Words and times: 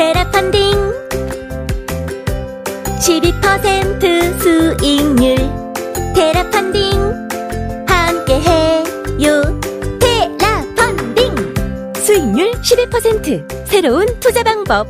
테라 0.00 0.30
펀딩. 0.30 0.72
12% 3.00 4.40
수익률. 4.40 5.36
테라 6.14 6.48
펀딩. 6.48 6.90
함께해요. 7.86 9.60
테라 10.00 10.64
펀딩. 10.74 11.94
수익률 11.96 12.50
12% 12.62 13.66
새로운 13.66 14.06
투자 14.20 14.42
방법. 14.42 14.86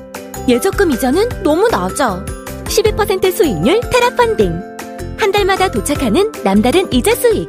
예적금 0.47 0.93
이자는 0.93 1.43
너무 1.43 1.67
낮아. 1.69 2.25
12% 2.67 3.33
수익률 3.33 3.81
테라 3.91 4.11
펀딩. 4.11 4.53
한 5.19 5.33
달마다 5.33 5.73
도착하는 5.73 6.31
남다른 6.45 6.87
이자 6.93 7.17
수익. 7.17 7.49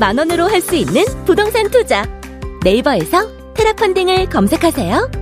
만 0.00 0.16
원으로 0.16 0.48
할 0.48 0.62
수 0.62 0.76
있는 0.76 1.04
부동산 1.26 1.70
투자. 1.70 2.08
네이버에서 2.64 3.28
테라 3.52 3.74
펀딩을 3.74 4.30
검색하세요. 4.30 5.21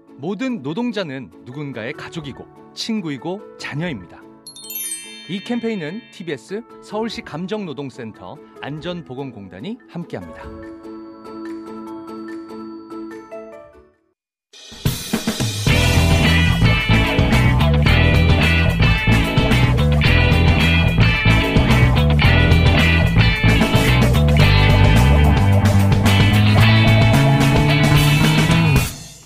모든 0.21 0.61
노동자는 0.61 1.31
누군가의 1.45 1.93
가족이고 1.93 2.45
친구이고 2.75 3.57
자녀입니다. 3.57 4.21
이 5.27 5.39
캠페인은 5.39 5.99
TBS 6.11 6.61
서울시 6.83 7.23
감정노동센터 7.23 8.37
안전보건공단이 8.61 9.79
함께합니다. 9.89 10.43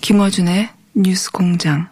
김어준의 0.00 0.75
뉴스 0.98 1.30
공장. 1.30 1.86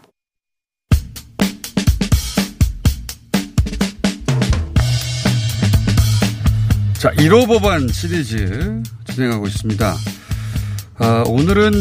자, 6.95 7.11
1호 7.11 7.47
법안 7.47 7.87
시리즈 7.89 8.83
진행하고 9.13 9.47
있습니다. 9.47 9.95
아, 11.01 11.25
오늘은 11.27 11.73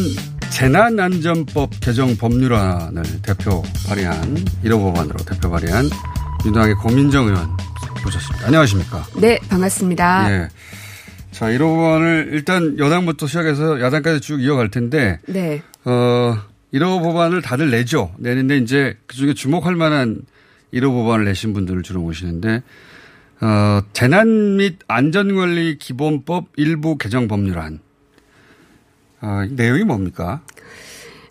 재난안전법 0.52 1.80
개정 1.80 2.18
법률안을 2.18 3.04
대표 3.22 3.64
발의한 3.88 4.36
1호 4.66 4.82
법안으로 4.84 5.16
대표 5.24 5.50
발의한 5.50 5.86
민주당의 6.44 6.76
고민정 6.76 7.28
의원 7.28 7.48
모셨습니다. 8.04 8.48
안녕하십니까? 8.48 9.06
네, 9.22 9.40
반갑습니다. 9.48 10.30
예. 10.30 10.50
자, 11.32 11.46
1호 11.46 11.60
법안을 11.74 12.32
일단 12.34 12.78
여당부터 12.78 13.28
시작해서 13.28 13.80
야당까지 13.80 14.20
쭉 14.20 14.42
이어갈 14.42 14.70
텐데 14.70 15.20
네. 15.26 15.64
어, 15.86 16.38
1호 16.74 17.02
법안을 17.02 17.42
다들 17.42 17.70
내죠. 17.70 18.14
내는데 18.18 18.58
이제 18.58 18.98
그 19.06 19.16
중에 19.16 19.34
주목할 19.34 19.76
만한 19.76 20.22
1호 20.74 20.92
법안을 20.92 21.26
내신 21.26 21.54
분들을 21.54 21.84
주로 21.84 22.02
모시는데, 22.02 22.64
어, 23.42 23.82
재난 23.94 24.58
및 24.58 24.80
안전관리 24.88 25.78
기본법 25.78 26.48
일부 26.56 26.98
개정 26.98 27.28
법률안. 27.28 27.80
어, 29.22 29.44
내용이 29.52 29.84
뭡니까? 29.84 30.42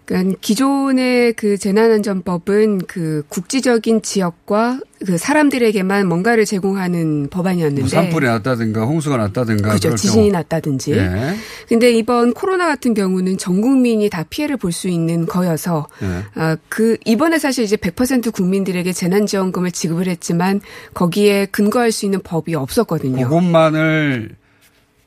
그러니까 0.04 0.36
기존의 0.40 1.34
그 1.34 1.56
재난안전법은 1.56 2.82
그 2.86 3.22
국지적인 3.28 4.02
지역과 4.02 4.80
그 5.06 5.18
사람들에게만 5.18 6.06
뭔가를 6.06 6.44
제공하는 6.44 7.28
법안이었는데 7.28 7.82
뭐 7.82 7.88
산불이 7.88 8.26
났다든가 8.26 8.84
홍수가 8.84 9.16
났다든가 9.16 9.72
그죠 9.72 9.94
지진이 9.94 10.24
경우. 10.30 10.32
났다든지. 10.32 10.92
예. 10.92 11.34
근데 11.68 11.92
이번 11.92 12.34
코로나 12.34 12.66
같은 12.66 12.94
경우는 12.94 13.38
전 13.38 13.60
국민이 13.60 14.08
다 14.10 14.24
피해를 14.28 14.56
볼 14.56 14.72
수 14.72 14.88
있는 14.88 15.26
거여서 15.26 15.86
예. 16.02 16.24
아, 16.34 16.56
그 16.68 16.96
이번에 17.04 17.38
사실 17.38 17.64
이제 17.64 17.76
100% 17.76 18.32
국민들에게 18.32 18.90
재난지원금을 18.92 19.70
지급을 19.70 20.06
했지만 20.08 20.60
거기에 20.94 21.46
근거할 21.46 21.92
수 21.92 22.06
있는 22.06 22.20
법이 22.22 22.54
없었거든요. 22.54 23.24
그것만을 23.24 24.30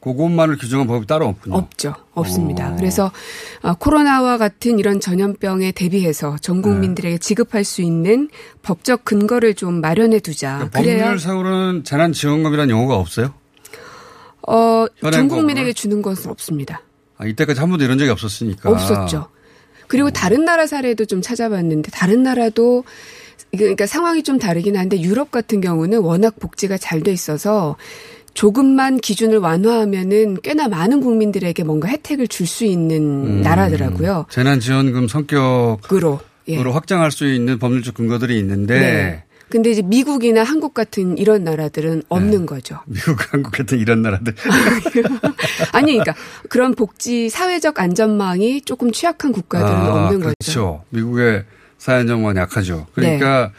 그것만을 0.05 0.57
규정한 0.57 0.85
법이 0.85 1.07
따로 1.07 1.25
없군요. 1.25 1.55
없죠. 1.55 1.95
없습니다. 2.13 2.71
오. 2.71 2.75
그래서 2.75 3.11
어, 3.63 3.73
코로나와 3.73 4.37
같은 4.37 4.77
이런 4.77 4.99
전염병에 4.99 5.71
대비해서 5.71 6.37
전 6.41 6.61
국민들에게 6.61 7.15
네. 7.15 7.17
지급할 7.17 7.63
수 7.63 7.81
있는 7.81 8.29
법적 8.61 9.03
근거를 9.03 9.55
좀 9.55 9.81
마련해 9.81 10.19
두자. 10.19 10.69
그러니까 10.71 10.79
법률상으로는 10.79 11.83
재난지원금이라는 11.83 12.69
용어가 12.69 12.95
없어요? 12.97 13.33
어, 14.47 14.85
전 15.11 15.27
국민에게 15.27 15.73
주는 15.73 16.03
것은 16.03 16.29
없습니다. 16.29 16.83
아, 17.17 17.25
이때까지 17.25 17.59
한 17.59 17.69
번도 17.69 17.83
이런 17.83 17.97
적이 17.97 18.11
없었으니까. 18.11 18.69
없었죠. 18.69 19.29
그리고 19.87 20.11
다른 20.11 20.45
나라 20.45 20.67
사례도 20.67 21.05
좀 21.05 21.21
찾아봤는데 21.23 21.89
다른 21.91 22.21
나라도 22.21 22.83
그러니까 23.57 23.87
상황이 23.87 24.21
좀 24.21 24.37
다르긴 24.37 24.77
한데 24.77 25.01
유럽 25.01 25.31
같은 25.31 25.61
경우는 25.61 25.99
워낙 25.99 26.35
복지가 26.39 26.77
잘 26.77 27.01
돼 27.01 27.11
있어서 27.11 27.75
조금만 28.35 28.97
기준을 28.99 29.39
완화하면은 29.39 30.37
꽤나 30.43 30.67
많은 30.67 31.01
국민들에게 31.01 31.63
뭔가 31.63 31.87
혜택을 31.87 32.27
줄 32.27 32.45
수 32.45 32.63
있는 32.63 33.01
음, 33.01 33.41
나라더라고요. 33.41 34.27
재난지원금 34.29 35.07
성격으로 35.07 36.19
예. 36.47 36.57
확장할 36.57 37.09
수 37.09 37.25
있는 37.25 37.57
법률적 37.57 37.95
근거들이 37.95 38.37
있는데. 38.37 38.79
네. 38.79 39.23
근데 39.49 39.71
이제 39.71 39.81
미국이나 39.81 40.43
한국 40.43 40.73
같은 40.75 41.17
이런 41.17 41.43
나라들은 41.43 42.03
없는 42.09 42.41
네. 42.41 42.45
거죠. 42.45 42.79
미국, 42.85 43.33
한국 43.33 43.51
같은 43.51 43.79
이런 43.79 44.03
나라들. 44.03 44.35
아니, 45.73 45.93
그러니까 45.93 46.13
그런 46.49 46.75
복지, 46.75 47.29
사회적 47.29 47.79
안전망이 47.79 48.61
조금 48.61 48.91
취약한 48.91 49.31
국가들은 49.31 49.71
아, 49.71 50.05
없는 50.05 50.19
그렇죠. 50.19 50.21
거죠. 50.21 50.35
그렇죠. 50.39 50.83
미국의 50.89 51.45
사회 51.79 51.99
안전망이 52.01 52.37
약하죠. 52.37 52.85
그러니까 52.93 53.47
네. 53.47 53.51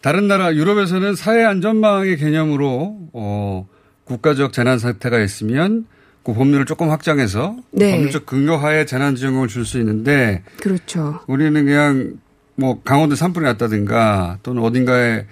다른 0.00 0.26
나라 0.26 0.54
유럽에서는 0.54 1.14
사회 1.14 1.44
안전망의 1.44 2.16
개념으로 2.16 2.96
어 3.12 3.68
국가적 4.12 4.52
재난 4.52 4.78
사태가 4.78 5.20
있으면 5.20 5.86
그 6.24 6.34
법률을 6.34 6.66
조금 6.66 6.90
확장해서 6.90 7.56
네. 7.72 7.92
법률적 7.92 8.26
근거하에 8.26 8.86
재난지원금을 8.86 9.48
줄 9.48 9.64
수 9.64 9.78
있는데 9.78 10.42
그렇죠. 10.60 11.20
우리는 11.26 11.64
그냥 11.64 12.14
뭐 12.54 12.80
강원도 12.82 13.16
산불이 13.16 13.44
났다든가 13.44 14.38
또는 14.42 14.62
어딘가에 14.62 15.26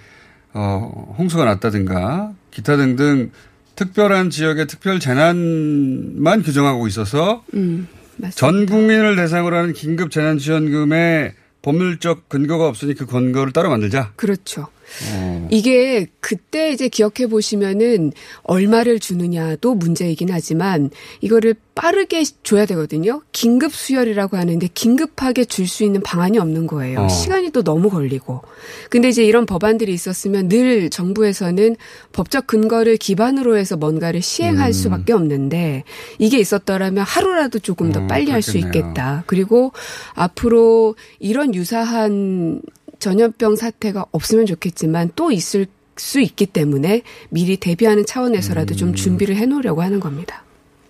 어 0.53 1.15
홍수가 1.17 1.45
났다든가 1.45 2.33
기타 2.51 2.75
등등 2.75 3.31
특별한 3.75 4.29
지역의 4.31 4.67
특별 4.67 4.99
재난만 4.99 6.43
규정하고 6.43 6.87
있어서 6.87 7.43
음, 7.53 7.87
전 8.35 8.65
국민을 8.65 9.15
대상으로 9.15 9.55
하는 9.55 9.73
긴급 9.73 10.11
재난지원금의 10.11 11.33
법률적 11.61 12.27
근거가 12.27 12.67
없으니 12.67 12.95
그 12.95 13.05
근거를 13.05 13.53
따로 13.53 13.69
만들자. 13.69 14.11
그렇죠. 14.15 14.67
어. 15.13 15.47
이게 15.49 16.07
그때 16.19 16.71
이제 16.71 16.87
기억해 16.87 17.27
보시면은 17.29 18.11
얼마를 18.43 18.99
주느냐도 18.99 19.73
문제이긴 19.75 20.29
하지만 20.31 20.89
이거를 21.21 21.55
빠르게 21.73 22.23
줘야 22.43 22.65
되거든요. 22.65 23.21
긴급 23.31 23.73
수혈이라고 23.73 24.37
하는데 24.37 24.67
긴급하게 24.73 25.45
줄 25.45 25.67
수 25.71 25.83
있는 25.85 26.01
방안이 26.01 26.37
없는 26.37 26.67
거예요. 26.67 27.01
어. 27.01 27.07
시간이 27.07 27.51
또 27.51 27.63
너무 27.63 27.89
걸리고. 27.89 28.41
근데 28.89 29.07
이제 29.07 29.23
이런 29.23 29.45
법안들이 29.45 29.93
있었으면 29.93 30.49
늘 30.49 30.89
정부에서는 30.89 31.77
법적 32.11 32.45
근거를 32.47 32.97
기반으로 32.97 33.55
해서 33.57 33.77
뭔가를 33.77 34.21
시행할 34.21 34.69
음. 34.69 34.73
수밖에 34.73 35.13
없는데 35.13 35.85
이게 36.19 36.39
있었더라면 36.39 37.05
하루라도 37.05 37.59
조금 37.59 37.91
더 37.93 38.01
음, 38.01 38.07
빨리 38.07 38.31
할 38.31 38.41
수 38.41 38.57
있겠다. 38.57 39.23
그리고 39.27 39.71
앞으로 40.13 40.95
이런 41.19 41.53
유사한 41.55 42.61
전염병 43.01 43.57
사태가 43.57 44.05
없으면 44.11 44.45
좋겠지만 44.45 45.11
또 45.17 45.31
있을 45.31 45.65
수 45.97 46.21
있기 46.21 46.45
때문에 46.45 47.01
미리 47.29 47.57
대비하는 47.57 48.05
차원에서라도 48.05 48.75
음. 48.75 48.77
좀 48.77 48.95
준비를 48.95 49.35
해놓으려고 49.35 49.81
하는 49.81 49.99
겁니다. 49.99 50.43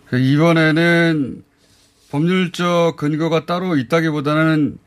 그 0.07 0.19
이번에는 0.19 1.43
법률적 2.11 2.97
근거가 2.97 3.45
따로 3.45 3.77
있다기보다는 3.77 4.77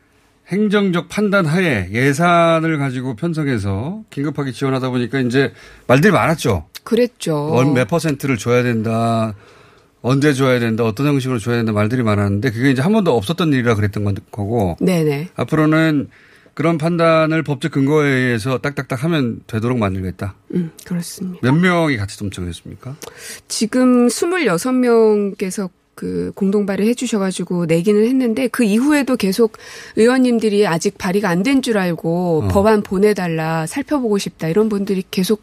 행정적 0.48 1.08
판단 1.08 1.46
하에 1.46 1.88
예산을 1.90 2.78
가지고 2.78 3.16
편성해서 3.16 4.02
긴급하게 4.10 4.52
지원하다 4.52 4.90
보니까 4.90 5.20
이제 5.20 5.52
말들이 5.86 6.12
많았죠. 6.12 6.66
그랬죠. 6.84 7.72
몇 7.74 7.88
퍼센트를 7.88 8.36
줘야 8.36 8.62
된다. 8.62 9.34
언제 10.02 10.34
줘야 10.34 10.60
된다. 10.60 10.84
어떤 10.84 11.06
형식으로 11.06 11.38
줘야 11.38 11.56
된다. 11.56 11.72
말들이 11.72 12.02
많았는데 12.02 12.50
그게 12.50 12.70
이제 12.70 12.82
한 12.82 12.92
번도 12.92 13.16
없었던 13.16 13.54
일이라 13.54 13.74
그랬던 13.74 14.04
거고. 14.30 14.76
네네. 14.80 15.30
앞으로는 15.34 16.10
그런 16.54 16.78
판단을 16.78 17.42
법적 17.42 17.72
근거에 17.72 18.08
의해서 18.08 18.58
딱딱딱 18.58 19.02
하면 19.04 19.40
되도록 19.46 19.78
만들겠다. 19.78 20.34
음, 20.54 20.70
그렇습니다. 20.84 21.40
몇 21.42 21.52
명이 21.52 21.96
같이 21.96 22.18
동청했습니까? 22.18 22.96
지금 23.48 24.06
26명께서 24.08 25.68
그 25.94 26.32
공동 26.34 26.66
발의해 26.66 26.94
주셔가지고 26.94 27.66
내기는 27.66 28.04
했는데 28.04 28.48
그 28.48 28.64
이후에도 28.64 29.16
계속 29.16 29.52
의원님들이 29.96 30.66
아직 30.66 30.98
발의가 30.98 31.28
안 31.28 31.42
된 31.44 31.62
줄 31.62 31.78
알고 31.78 32.44
어. 32.44 32.48
법안 32.48 32.82
보내달라 32.82 33.66
살펴보고 33.66 34.18
싶다 34.18 34.48
이런 34.48 34.68
분들이 34.68 35.04
계속 35.10 35.42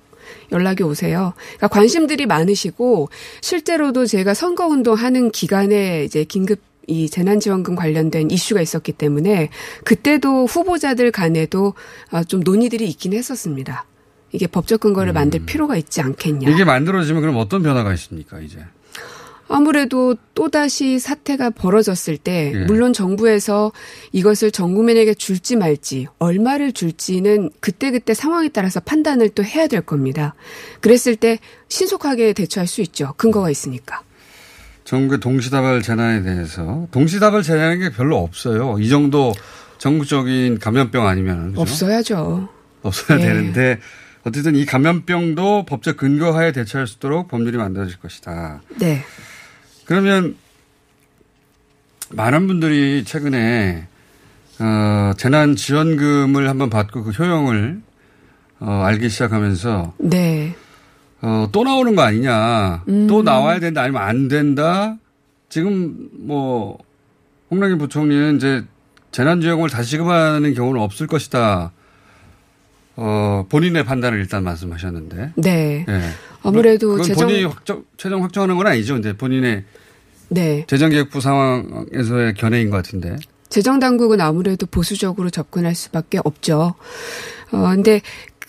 연락이 0.51 0.83
오세요. 0.83 1.33
그러니까 1.57 1.67
관심들이 1.69 2.25
많으시고 2.25 3.09
실제로도 3.41 4.05
제가 4.05 4.33
선거 4.33 4.67
운동 4.67 4.95
하는 4.95 5.31
기간에 5.31 6.03
이제 6.03 6.23
긴급 6.25 6.59
이 6.87 7.09
재난지원금 7.09 7.75
관련된 7.75 8.31
이슈가 8.31 8.61
있었기 8.61 8.93
때문에 8.93 9.49
그때도 9.83 10.45
후보자들 10.45 11.11
간에도 11.11 11.73
아, 12.09 12.23
좀 12.23 12.41
논의들이 12.41 12.87
있긴 12.89 13.13
했었습니다. 13.13 13.85
이게 14.31 14.47
법적 14.47 14.79
근거를 14.79 15.13
만들 15.13 15.45
필요가 15.45 15.75
있지 15.75 16.01
않겠냐. 16.01 16.49
이게 16.49 16.63
만들어지면 16.63 17.21
그럼 17.21 17.37
어떤 17.37 17.63
변화가 17.63 17.93
있습니까, 17.93 18.39
이제? 18.39 18.59
아무래도 19.51 20.15
또다시 20.33 20.97
사태가 20.97 21.49
벌어졌을 21.49 22.17
때 22.17 22.53
예. 22.55 22.65
물론 22.65 22.93
정부에서 22.93 23.73
이것을 24.13 24.49
전 24.51 24.73
국민에게 24.73 25.13
줄지 25.13 25.57
말지 25.57 26.07
얼마를 26.19 26.71
줄지는 26.71 27.49
그때그때 27.59 28.13
상황에 28.13 28.47
따라서 28.47 28.79
판단을 28.79 29.29
또 29.29 29.43
해야 29.43 29.67
될 29.67 29.81
겁니다. 29.81 30.35
그랬을 30.79 31.17
때 31.17 31.37
신속하게 31.67 32.31
대처할 32.31 32.65
수 32.65 32.81
있죠. 32.81 33.13
근거가 33.17 33.49
있으니까. 33.49 34.03
전국의 34.83 35.19
동시다발 35.19 35.81
재난에 35.81 36.23
대해서 36.23 36.87
동시다발 36.91 37.43
재난이 37.43 37.79
게 37.79 37.89
별로 37.91 38.17
없어요. 38.17 38.77
이 38.79 38.89
정도 38.89 39.33
전국적인 39.77 40.59
감염병 40.59 41.07
아니면 41.07 41.53
없어야죠. 41.55 42.49
없어야 42.83 43.19
예. 43.19 43.23
되는데 43.23 43.79
어쨌든 44.23 44.55
이 44.55 44.65
감염병도 44.65 45.65
법적 45.65 45.97
근거하에 45.97 46.51
대처할 46.51 46.87
수 46.87 46.97
있도록 46.97 47.27
법률이 47.27 47.57
만들어질 47.57 47.99
것이다. 47.99 48.61
네. 48.79 49.03
그러면 49.85 50.35
많은 52.09 52.47
분들이 52.47 53.03
최근에 53.03 53.87
어, 54.59 55.13
재난 55.17 55.55
지원금을 55.55 56.47
한번 56.47 56.69
받고 56.69 57.03
그 57.03 57.11
효용을 57.11 57.81
어, 58.59 58.83
알기 58.83 59.09
시작하면서 59.09 59.95
네. 59.99 60.55
어, 61.21 61.47
또 61.51 61.63
나오는 61.63 61.95
거 61.95 62.01
아니냐. 62.01 62.83
음. 62.87 63.07
또 63.07 63.21
나와야 63.21 63.59
된다 63.59 63.81
아니면 63.83 64.01
안 64.01 64.27
된다. 64.27 64.97
지금 65.49 66.09
뭐 66.13 66.77
홍남기 67.49 67.77
부총리는 67.77 68.37
이제 68.37 68.63
재난지원금을 69.11 69.69
다시 69.69 69.91
지급하는 69.91 70.53
경우는 70.53 70.81
없을 70.81 71.07
것이다. 71.07 71.71
어, 72.95 73.45
본인의 73.49 73.85
판단을 73.85 74.19
일단 74.19 74.43
말씀하셨는데. 74.43 75.33
네. 75.35 75.85
예. 75.87 76.01
아무래도 76.43 77.01
재정 77.01 77.27
본인이 77.27 77.45
확정, 77.45 77.83
최종 77.97 78.23
확정하는 78.23 78.57
건 78.57 78.67
아니죠. 78.67 78.97
이제 78.97 79.13
본인의 79.13 79.63
네. 80.29 80.65
재정계획부 80.67 81.21
상황에서의 81.21 82.33
견해인 82.35 82.69
것 82.69 82.77
같은데. 82.77 83.17
재정 83.49 83.79
당국은 83.79 84.21
아무래도 84.21 84.65
보수적으로 84.65 85.29
접근할 85.29 85.75
수밖에 85.75 86.19
없죠. 86.23 86.73
어 87.51 87.57
근데 87.69 88.01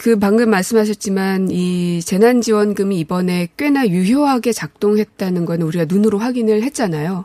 그 0.02 0.18
방금 0.18 0.50
말씀하셨지만 0.50 1.52
이 1.52 2.00
재난 2.04 2.40
지원금이 2.40 2.98
이번에 2.98 3.46
꽤나 3.56 3.86
유효하게 3.86 4.52
작동했다는 4.52 5.44
건 5.44 5.62
우리가 5.62 5.84
눈으로 5.84 6.18
확인을 6.18 6.64
했잖아요. 6.64 7.24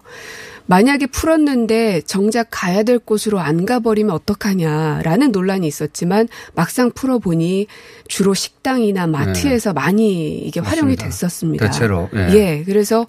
만약에 0.68 1.08
풀었는데 1.08 2.02
정작 2.02 2.50
가야 2.52 2.84
될 2.84 3.00
곳으로 3.00 3.40
안 3.40 3.66
가버리면 3.66 4.14
어떡하냐라는 4.14 5.32
논란이 5.32 5.66
있었지만 5.66 6.28
막상 6.54 6.92
풀어보니 6.92 7.66
주로 8.08 8.36
식당이나 8.36 9.08
마트에서 9.08 9.74
많이 9.74 10.38
이게 10.38 10.60
활용이 10.60 10.98
네. 10.98 11.04
맞습니다. 11.04 11.06
됐었습니다. 11.06 11.66
대체로, 11.66 12.10
예. 12.14 12.30
예, 12.34 12.64
그래서 12.64 13.08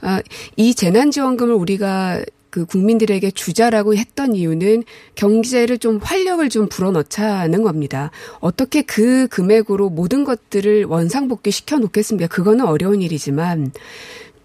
아, 0.00 0.22
이 0.54 0.74
재난지원금을 0.74 1.54
우리가 1.54 2.22
그 2.50 2.64
국민들에게 2.66 3.30
주자라고 3.30 3.94
했던 3.94 4.34
이유는 4.34 4.84
경제를 5.14 5.78
좀 5.78 5.98
활력을 6.02 6.48
좀 6.48 6.68
불어넣자는 6.68 7.62
겁니다. 7.62 8.10
어떻게 8.40 8.82
그 8.82 9.28
금액으로 9.28 9.90
모든 9.90 10.24
것들을 10.24 10.84
원상복귀 10.84 11.50
시켜 11.50 11.78
놓겠습니까? 11.78 12.28
그거는 12.28 12.64
어려운 12.66 13.02
일이지만 13.02 13.72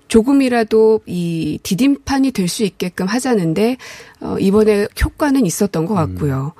조금이라도 0.07 1.01
이 1.07 1.59
디딤판이 1.63 2.31
될 2.31 2.47
수 2.47 2.63
있게끔 2.63 3.07
하자는데 3.07 3.77
어 4.21 4.37
이번에 4.39 4.87
효과는 5.03 5.45
있었던 5.45 5.85
것 5.85 5.95
같고요. 5.95 6.53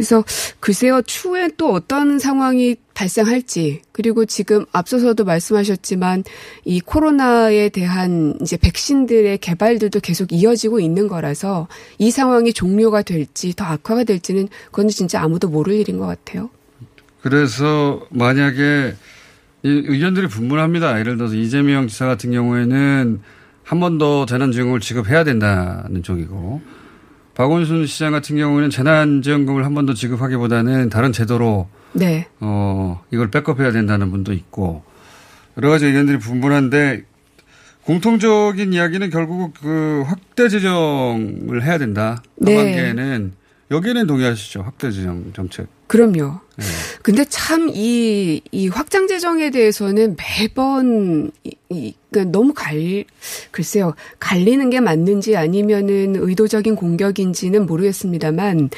그래서 0.00 0.24
글쎄요 0.60 1.02
추후에 1.02 1.50
또 1.58 1.70
어떤 1.74 2.18
상황이 2.18 2.74
발생할지 2.94 3.82
그리고 3.92 4.24
지금 4.24 4.64
앞서서도 4.72 5.26
말씀하셨지만 5.26 6.24
이 6.64 6.80
코로나에 6.80 7.68
대한 7.68 8.34
이제 8.40 8.56
백신들의 8.56 9.36
개발들도 9.36 10.00
계속 10.00 10.32
이어지고 10.32 10.80
있는 10.80 11.06
거라서 11.06 11.68
이 11.98 12.10
상황이 12.10 12.54
종료가 12.54 13.02
될지 13.02 13.52
더 13.54 13.66
악화가 13.66 14.04
될지는 14.04 14.48
그건 14.70 14.88
진짜 14.88 15.20
아무도 15.20 15.48
모를 15.50 15.74
일인 15.74 15.98
것 15.98 16.06
같아요. 16.06 16.48
그래서 17.20 18.00
만약에 18.08 18.94
이 19.64 19.68
의견들이 19.68 20.28
분분합니다. 20.28 20.98
예를 20.98 21.18
들어서 21.18 21.34
이재명 21.34 21.88
지사 21.88 22.06
같은 22.06 22.30
경우에는 22.32 23.20
한 23.64 23.80
번 23.80 23.98
더 23.98 24.24
재난지원금을 24.24 24.80
지급해야 24.80 25.24
된다는 25.24 26.02
쪽이고 26.02 26.62
박원순 27.40 27.86
시장 27.86 28.12
같은 28.12 28.36
경우에는 28.36 28.68
재난지원금을 28.68 29.64
한 29.64 29.72
번 29.72 29.86
더 29.86 29.94
지급하기보다는 29.94 30.90
다른 30.90 31.10
제도로 31.10 31.68
네. 31.94 32.26
어 32.38 33.02
이걸 33.10 33.30
백업해야 33.30 33.72
된다는 33.72 34.10
분도 34.10 34.34
있고 34.34 34.82
여러 35.56 35.70
가지 35.70 35.86
의견들이 35.86 36.18
분분한데 36.18 37.04
공통적인 37.84 38.74
이야기는 38.74 39.08
결국 39.08 39.54
그 39.58 40.02
확대 40.06 40.50
재정을 40.50 41.62
해야 41.62 41.78
된다. 41.78 42.22
네. 42.36 42.58
하반기에는 42.58 43.32
여기에는 43.70 44.06
동의하시죠. 44.06 44.60
확대 44.60 44.90
재정 44.90 45.32
정책. 45.32 45.66
그럼요. 45.90 46.38
네. 46.56 46.64
근데 47.02 47.24
참 47.24 47.68
이, 47.68 48.40
이 48.52 48.68
확장 48.68 49.08
재정에 49.08 49.50
대해서는 49.50 50.14
매번 50.16 51.32
이, 51.42 51.56
이, 51.68 51.94
그러니까 52.12 52.30
너무 52.30 52.54
갈, 52.54 53.04
글쎄요. 53.50 53.94
갈리는 54.20 54.70
게 54.70 54.78
맞는지 54.78 55.36
아니면은 55.36 56.14
의도적인 56.14 56.76
공격인지는 56.76 57.66
모르겠습니다만. 57.66 58.70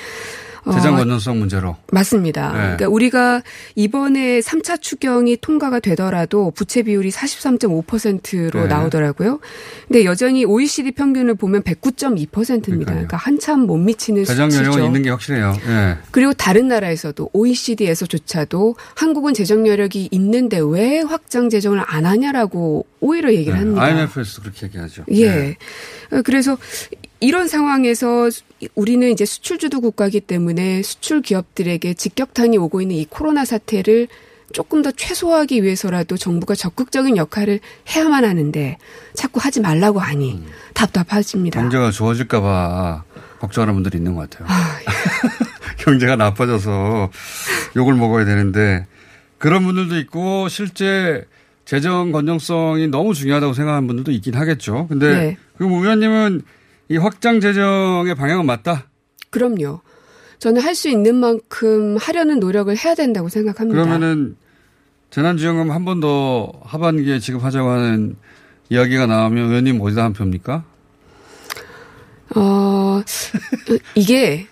어, 0.64 0.72
재정 0.72 0.96
건전성 0.96 1.38
문제로. 1.38 1.76
맞습니다. 1.90 2.52
네. 2.52 2.58
그러니까 2.58 2.88
우리가 2.88 3.42
이번에 3.74 4.40
3차 4.40 4.80
추경이 4.80 5.36
통과가 5.38 5.80
되더라도 5.80 6.52
부채 6.52 6.82
비율이 6.82 7.10
43.5%로 7.10 8.62
네. 8.62 8.66
나오더라고요. 8.68 9.40
근데 9.88 10.04
여전히 10.04 10.44
OECD 10.44 10.92
평균을 10.92 11.34
보면 11.34 11.62
109.2%입니다. 11.62 12.62
그러니까요. 12.66 12.84
그러니까 12.84 13.16
한참 13.16 13.60
못 13.60 13.76
미치는 13.78 14.24
재정 14.24 14.50
수치죠. 14.50 14.70
여력은 14.70 14.86
있는 14.86 15.02
게 15.02 15.10
확실해요. 15.10 15.52
예. 15.66 15.96
그리고 16.10 16.32
다른 16.32 16.68
나라에서도 16.68 17.30
OECD에서조차도 17.32 18.76
한국은 18.94 19.34
재정 19.34 19.66
여력이 19.66 20.08
있는데 20.12 20.60
왜 20.62 21.00
확장 21.00 21.50
재정을 21.50 21.82
안 21.86 22.06
하냐라고 22.06 22.86
오히려 23.00 23.32
얘기를 23.32 23.58
합니다. 23.58 23.82
IMF에서도 23.82 24.42
그렇게 24.42 24.66
얘기하죠. 24.66 25.04
예. 25.10 25.28
네. 25.28 25.56
어, 26.12 26.22
그래서 26.22 26.56
이런 27.22 27.46
상황에서 27.46 28.28
우리는 28.74 29.08
이제 29.08 29.24
수출주도 29.24 29.80
국가이기 29.80 30.20
때문에 30.20 30.82
수출 30.82 31.22
기업들에게 31.22 31.94
직격탄이 31.94 32.58
오고 32.58 32.82
있는 32.82 32.96
이 32.96 33.06
코로나 33.08 33.44
사태를 33.44 34.08
조금 34.52 34.82
더 34.82 34.90
최소화하기 34.90 35.62
위해서라도 35.62 36.16
정부가 36.16 36.56
적극적인 36.56 37.16
역할을 37.16 37.60
해야만 37.88 38.24
하는데 38.24 38.76
자꾸 39.14 39.38
하지 39.40 39.60
말라고 39.60 40.00
하니 40.00 40.32
음. 40.32 40.46
답답하십니다. 40.74 41.60
경제가 41.60 41.92
좋아질까봐 41.92 43.04
걱정하는 43.38 43.74
분들이 43.74 43.98
있는 43.98 44.16
것 44.16 44.28
같아요. 44.28 44.48
아, 44.50 44.78
경제가 45.78 46.16
나빠져서 46.16 47.10
욕을 47.76 47.94
먹어야 47.94 48.24
되는데 48.24 48.84
그런 49.38 49.62
분들도 49.64 49.96
있고 50.00 50.48
실제 50.48 51.24
재정 51.64 52.10
건전성이 52.10 52.88
너무 52.88 53.14
중요하다고 53.14 53.54
생각하는 53.54 53.86
분들도 53.86 54.10
있긴 54.10 54.34
하겠죠. 54.34 54.88
근데 54.88 55.14
네. 55.14 55.36
그럼 55.56 55.74
의원님은 55.74 56.42
이 56.88 56.96
확장 56.96 57.40
재정의 57.40 58.14
방향은 58.14 58.44
맞다? 58.46 58.86
그럼요. 59.30 59.80
저는 60.38 60.60
할 60.60 60.74
수 60.74 60.88
있는 60.88 61.14
만큼 61.16 61.96
하려는 61.98 62.40
노력을 62.40 62.74
해야 62.76 62.94
된다고 62.94 63.28
생각합니다. 63.28 63.80
그러면은 63.82 64.36
재난지원금 65.10 65.70
한 65.70 65.84
번 65.84 66.00
더 66.00 66.52
하반기에 66.64 67.18
지급하자고 67.18 67.68
하는 67.68 68.16
이야기가 68.70 69.06
나오면 69.06 69.48
의원님 69.50 69.80
어디다 69.80 70.04
한 70.04 70.12
표입니까? 70.14 70.64
어, 72.34 73.02
이게 73.94 74.20
네. 74.30 74.48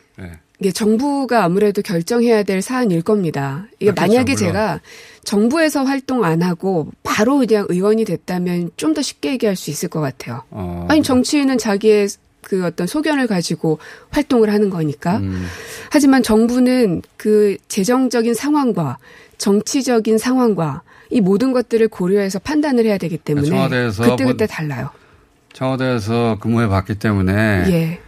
이게 0.61 0.71
정부가 0.73 1.43
아무래도 1.45 1.81
결정해야 1.83 2.43
될 2.43 2.61
사안일 2.63 3.03
겁니다. 3.03 3.67
이게 3.79 3.91
그렇겠죠, 3.93 4.01
만약에 4.13 4.33
물론. 4.35 4.37
제가 4.47 4.81
정부에서 5.25 5.85
활동 5.85 6.23
안 6.25 6.43
하고 6.43 6.91
바로 7.03 7.39
그냥 7.39 7.67
의원이 7.69 8.05
됐다면 8.05 8.71
좀 8.77 8.95
더 8.95 9.01
쉽게 9.03 9.31
얘기할 9.33 9.57
수 9.57 9.71
있을 9.71 9.89
것 9.89 10.01
같아요. 10.01 10.43
어, 10.51 10.87
아니 10.91 11.03
정치인은 11.03 11.59
자기의 11.59 12.09
그 12.43 12.65
어떤 12.65 12.87
소견을 12.87 13.27
가지고 13.27 13.79
활동을 14.11 14.53
하는 14.53 14.69
거니까. 14.71 15.19
음. 15.19 15.47
하지만 15.91 16.23
정부는 16.23 17.03
그 17.17 17.57
재정적인 17.69 18.35
상황과 18.35 18.99
정치적인 19.39 20.19
상황과 20.19 20.83
이 21.11 21.21
모든 21.21 21.53
것들을 21.53 21.89
고려해서 21.89 22.39
판단을 22.39 22.85
해야 22.85 22.99
되기 22.99 23.17
때문에 23.17 23.49
청와대에서 23.49 24.03
그때 24.11 24.25
본- 24.25 24.33
그때 24.33 24.47
달라요. 24.47 24.91
청와대에서 25.53 26.39
근무해 26.41 26.69
봤기 26.69 26.97
때문에 26.97 27.33
예. 27.69 28.01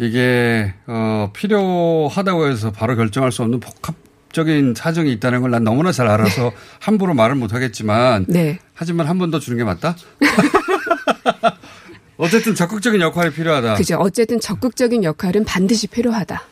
이게 0.00 0.72
어 0.86 1.30
필요하다고 1.34 2.48
해서 2.48 2.72
바로 2.72 2.96
결정할 2.96 3.30
수 3.32 3.42
없는 3.42 3.60
복합적인 3.60 4.74
사정이 4.74 5.12
있다는 5.12 5.42
걸 5.42 5.50
난 5.50 5.62
너무나 5.62 5.92
잘 5.92 6.08
알아서 6.08 6.52
함부로 6.80 7.12
말은 7.14 7.36
못 7.38 7.52
하겠지만 7.52 8.24
네. 8.28 8.58
하지만 8.74 9.06
한 9.06 9.18
번 9.18 9.30
더 9.30 9.38
주는 9.38 9.58
게 9.58 9.64
맞다. 9.64 9.94
어쨌든 12.16 12.54
적극적인 12.54 13.00
역할이 13.00 13.32
필요하다. 13.32 13.74
그죠. 13.74 13.96
어쨌든 13.98 14.40
적극적인 14.40 15.04
역할은 15.04 15.44
반드시 15.44 15.86
필요하다. 15.86 16.42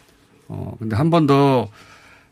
어 0.49 0.75
근데 0.79 0.97
한 0.97 1.11
번 1.11 1.27
더 1.27 1.69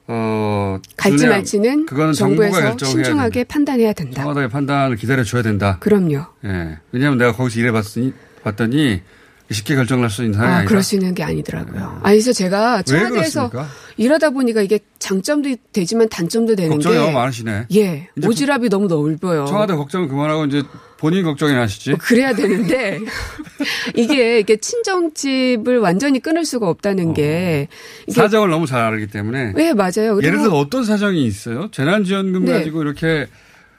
어, 0.09 0.79
갈지 0.97 1.27
말지는 1.27 1.87
그거는 1.87 2.13
정부에서 2.13 2.77
신중하게 2.79 3.45
판단해야 3.45 3.93
된다. 3.93 4.23
청와대의 4.23 4.49
판단을 4.49 4.97
기다려 4.97 5.25
줘야 5.25 5.43
된다. 5.43 5.79
그럼요. 5.81 6.25
예. 6.45 6.79
왜냐하면 6.93 7.19
내가 7.19 7.33
거기서 7.33 7.59
일해봤으니 7.61 8.13
봤더니 8.45 9.03
쉽게 9.51 9.77
결정할 9.77 10.11
수 10.11 10.23
있는 10.25 10.39
사람이 10.39 10.55
아. 10.55 10.65
그럴 10.65 10.83
수 10.83 10.97
있는 10.97 11.15
게 11.15 11.23
아니더라고요. 11.23 12.01
아니, 12.03 12.17
그래서 12.17 12.33
제가 12.33 12.79
왜 12.79 12.83
청와대에서? 12.83 13.51
일하다 13.97 14.31
보니까 14.31 14.61
이게 14.61 14.81
장점도 14.99 15.57
되지만 15.73 16.09
단점도 16.09 16.57
되는 16.57 16.71
걱정이 16.71 16.97
게 16.97 17.01
너무 17.01 17.13
많으시네. 17.13 17.67
예, 17.75 18.09
오지랖이 18.19 18.69
너무 18.69 18.89
넓어요. 18.89 19.47
청와대 19.47 19.75
걱정을 19.75 20.09
그만하고 20.09 20.45
이제 20.47 20.63
본인 20.99 21.25
걱정이나 21.25 21.63
하시지. 21.63 21.91
뭐 21.91 21.99
그래야 22.01 22.35
되는데 22.35 22.99
이게 23.95 24.41
이게 24.41 24.57
친정집을 24.57 25.79
완전히 25.79 26.21
끊을 26.21 26.45
수가 26.45 26.69
없다는 26.69 27.15
게 27.15 27.69
어. 28.09 28.13
사정을 28.13 28.51
너무 28.51 28.67
잘 28.67 28.81
알기 28.81 29.07
때문에. 29.07 29.55
예 29.59 29.73
맞아요. 29.73 30.19
예를 30.19 30.33
그리고 30.33 30.43
들어 30.45 30.57
어떤 30.57 30.85
사정이 30.85 31.25
있어요? 31.25 31.71
재난지원금 31.71 32.45
네. 32.47 32.53
가지고 32.53 32.83
이렇게 32.83 33.27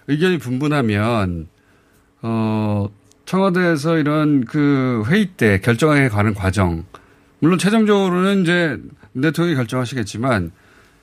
의견이 0.07 0.39
분분하면 0.39 1.47
어 2.21 2.88
청와대에서 3.27 3.98
이런 3.98 4.46
그 4.46 5.03
회의 5.07 5.27
때 5.27 5.60
결정에 5.60 6.07
가는 6.07 6.34
과정 6.34 6.86
물론 7.39 7.60
최종적으로는 7.60 8.41
이제 8.41 8.79
대통령이 9.22 9.55
결정하시겠지만 9.57 10.51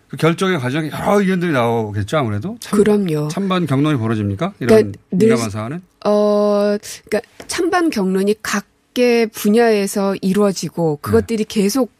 그 0.09 0.17
결정의 0.17 0.59
과정에 0.59 0.91
여러 0.91 1.21
의견들이 1.21 1.53
나오겠죠 1.53 2.17
아무래도 2.17 2.57
참, 2.61 2.79
그럼요. 2.83 3.29
찬반 3.29 3.67
경론이 3.67 3.99
벌어집니까 3.99 4.55
이런 4.59 4.69
그러니까 4.69 4.99
민감한 5.11 5.51
사안은 5.51 5.83
어, 6.07 6.77
그러니까 7.05 7.21
찬반 7.47 7.91
경론이 7.91 8.37
각계 8.43 9.27
분야에서 9.27 10.17
이루어지고 10.23 10.99
그것들이 11.03 11.45
네. 11.45 11.61
계속 11.61 11.93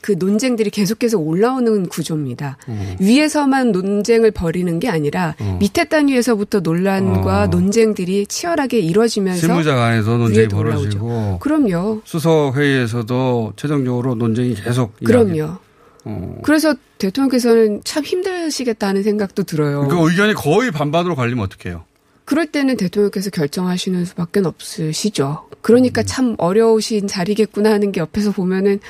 그 0.00 0.12
논쟁들이 0.18 0.70
계속해서 0.70 1.18
올라오는 1.18 1.88
구조입니다. 1.88 2.56
어. 2.66 2.96
위에서만 3.00 3.72
논쟁을 3.72 4.30
벌이는 4.30 4.78
게 4.78 4.88
아니라 4.88 5.34
어. 5.40 5.56
밑에 5.60 5.84
단위에서부터 5.84 6.60
논란과 6.60 7.42
어. 7.42 7.46
논쟁들이 7.48 8.26
치열하게 8.26 8.80
이루어지면서 8.80 9.40
실무자 9.40 9.74
간에서 9.74 10.16
논쟁이 10.16 10.40
위에도 10.40 10.58
올라오죠. 10.58 10.98
벌어지고 10.98 11.38
그럼요. 11.40 12.02
수석 12.04 12.56
회의에서도 12.56 13.54
최종적으로 13.56 14.14
논쟁이 14.14 14.54
계속 14.54 14.96
그럼요. 15.04 15.56
어. 16.04 16.38
그래서 16.42 16.74
대통령께서는 16.98 17.80
참 17.84 18.04
힘드시겠다는 18.04 19.02
생각도 19.02 19.42
들어요. 19.42 19.88
그 19.88 19.96
의견이 20.10 20.34
거의 20.34 20.70
반반으로 20.70 21.14
갈리면 21.14 21.44
어떡해요? 21.44 21.84
그럴 22.24 22.46
때는 22.46 22.76
대통령께서 22.76 23.30
결정하시는 23.30 24.04
수밖에 24.04 24.40
없으시죠. 24.40 25.48
그러니까 25.62 26.02
음. 26.02 26.04
참 26.06 26.34
어려우신 26.36 27.06
자리겠구나 27.06 27.70
하는 27.70 27.90
게 27.90 28.00
옆에서 28.00 28.32
보면은 28.32 28.80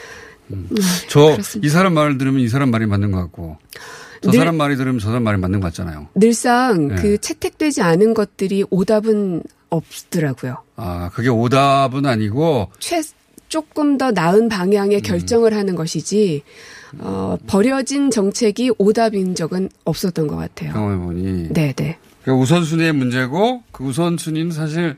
음, 0.52 0.69
저 1.09 1.33
그렇습니다. 1.33 1.67
이 1.67 1.71
사람 1.71 1.95
말을 1.95 2.19
들으면 2.19 2.40
이 2.40 2.49
사람 2.49 2.71
말이 2.71 2.87
맞는 2.87 3.11
것 3.12 3.19
같고 3.19 3.59
저 4.23 4.31
늘- 4.31 4.38
사람 4.38 4.57
말이 4.57 4.76
들으면 4.76 4.99
저 4.99 5.09
사람 5.09 5.23
말이 5.25 5.38
맞는 5.38 5.61
것 5.61 5.67
같잖아요. 5.69 6.09
늘상 6.14 6.88
네. 6.88 6.95
그 6.97 7.19
채택되지 7.19 7.83
않은 7.83 8.14
것들이 8.14 8.64
오답은 8.71 9.43
없더라고요. 9.71 10.57
아 10.76 11.11
그게 11.12 11.28
오답은 11.28 12.07
아니고 12.07 12.71
최 12.78 13.02
조금 13.49 13.97
더 13.97 14.11
나은 14.11 14.45
음. 14.45 14.49
방향의 14.49 15.00
결정을 15.02 15.55
하는 15.55 15.75
것이지 15.75 16.43
어, 16.99 17.37
버려진 17.47 18.11
정책이 18.11 18.73
오답인 18.78 19.35
적은 19.35 19.69
없었던 19.85 20.26
것 20.26 20.37
같아요. 20.37 20.73
경험해 20.73 21.05
보니 21.05 21.49
네, 21.52 21.73
네. 21.75 21.99
그 22.25 22.33
우선순위의 22.33 22.93
문제고 22.93 23.62
그 23.73 23.85
우선순위는 23.85 24.52
사실 24.52 24.97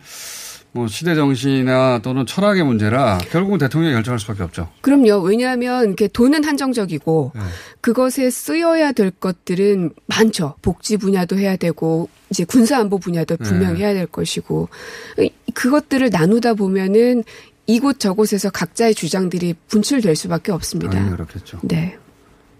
뭐 0.72 0.86
시대 0.86 1.14
정신이나 1.16 1.98
또는 2.02 2.26
철학의 2.26 2.62
문제라 2.64 3.18
결국은 3.30 3.58
대통령이 3.58 3.92
결정할 3.94 4.20
수밖에 4.20 4.42
없죠. 4.44 4.68
그럼요. 4.82 5.20
왜냐하면 5.22 5.86
이렇게 5.86 6.06
돈은 6.06 6.44
한정적이고 6.44 7.32
네. 7.34 7.40
그것에 7.80 8.30
쓰여야 8.30 8.92
될 8.92 9.10
것들은 9.10 9.90
많죠. 10.06 10.54
복지 10.62 10.96
분야도 10.96 11.38
해야 11.38 11.56
되고 11.56 12.08
이제 12.30 12.44
군사 12.44 12.78
안보 12.78 12.98
분야도 12.98 13.36
분명히 13.38 13.78
네. 13.80 13.84
해야 13.84 13.94
될 13.94 14.06
것이고 14.06 14.68
이- 15.18 15.32
그것들을 15.54 16.08
나누다 16.10 16.54
보면은 16.54 17.24
이곳 17.66 17.98
저곳에서 17.98 18.50
각자의 18.50 18.94
주장들이 18.94 19.54
분출될 19.68 20.14
수밖에 20.14 20.52
없습니다. 20.52 20.92
당연히 20.92 21.10
그렇겠죠. 21.16 21.58
네. 21.62 21.96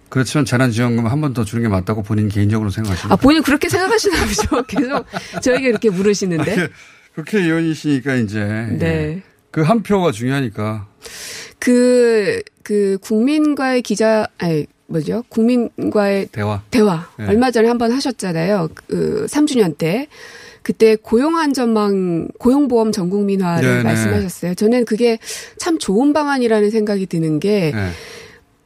그렇지만 0.09 0.45
재난지원금 0.45 1.07
한 1.07 1.21
번 1.21 1.33
더 1.33 1.45
주는 1.45 1.63
게 1.63 1.69
맞다고 1.69 2.03
본인 2.03 2.29
개인적으로 2.29 2.71
생각하십니까? 2.71 3.15
아 3.15 3.17
본인 3.17 3.43
그렇게 3.45 3.69
생각하시나 3.69 4.17
보죠. 4.27 4.63
계속 4.67 5.07
저에게 5.43 5.69
이렇게 5.69 5.91
물으시는데. 5.91 6.69
그렇게 7.15 7.39
의원이시니까 7.39 8.15
이제 8.17 8.41
네. 8.79 9.23
그 9.51 9.63
한 9.63 9.83
표가 9.83 10.13
중요하니까 10.13 10.87
그, 11.59 12.43
그, 12.63 12.99
국민과의 13.03 13.83
기자, 13.83 14.27
아니, 14.39 14.67
뭐죠? 14.87 15.23
국민과의 15.29 16.29
대화. 16.33 16.63
대화. 16.71 17.09
네. 17.19 17.27
얼마 17.27 17.51
전에 17.51 17.69
한번 17.69 17.93
하셨잖아요. 17.93 18.69
그, 18.75 19.27
3주년 19.29 19.77
때. 19.77 20.09
그때 20.63 20.95
고용안전망, 20.97 22.29
고용보험 22.39 22.93
전국민화를 22.93 23.69
네네. 23.69 23.83
말씀하셨어요. 23.83 24.55
저는 24.55 24.85
그게 24.85 25.19
참 25.59 25.79
좋은 25.79 26.13
방안이라는 26.13 26.71
생각이 26.71 27.07
드는 27.07 27.41
게 27.41 27.73
네. 27.75 27.91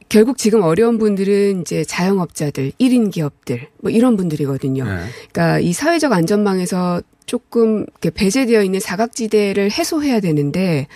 결국 0.09 0.37
지금 0.37 0.61
어려운 0.61 0.97
분들은 0.97 1.61
이제 1.61 1.83
자영업자들, 1.83 2.71
1인 2.79 3.11
기업들, 3.11 3.67
뭐 3.81 3.91
이런 3.91 4.17
분들이거든요. 4.17 4.83
네. 4.83 4.97
그러니까 5.31 5.59
이 5.59 5.73
사회적 5.73 6.11
안전망에서 6.11 7.01
조금 7.25 7.81
이렇게 7.81 8.11
배제되어 8.11 8.63
있는 8.63 8.79
사각지대를 8.79 9.71
해소해야 9.71 10.19
되는데 10.19 10.87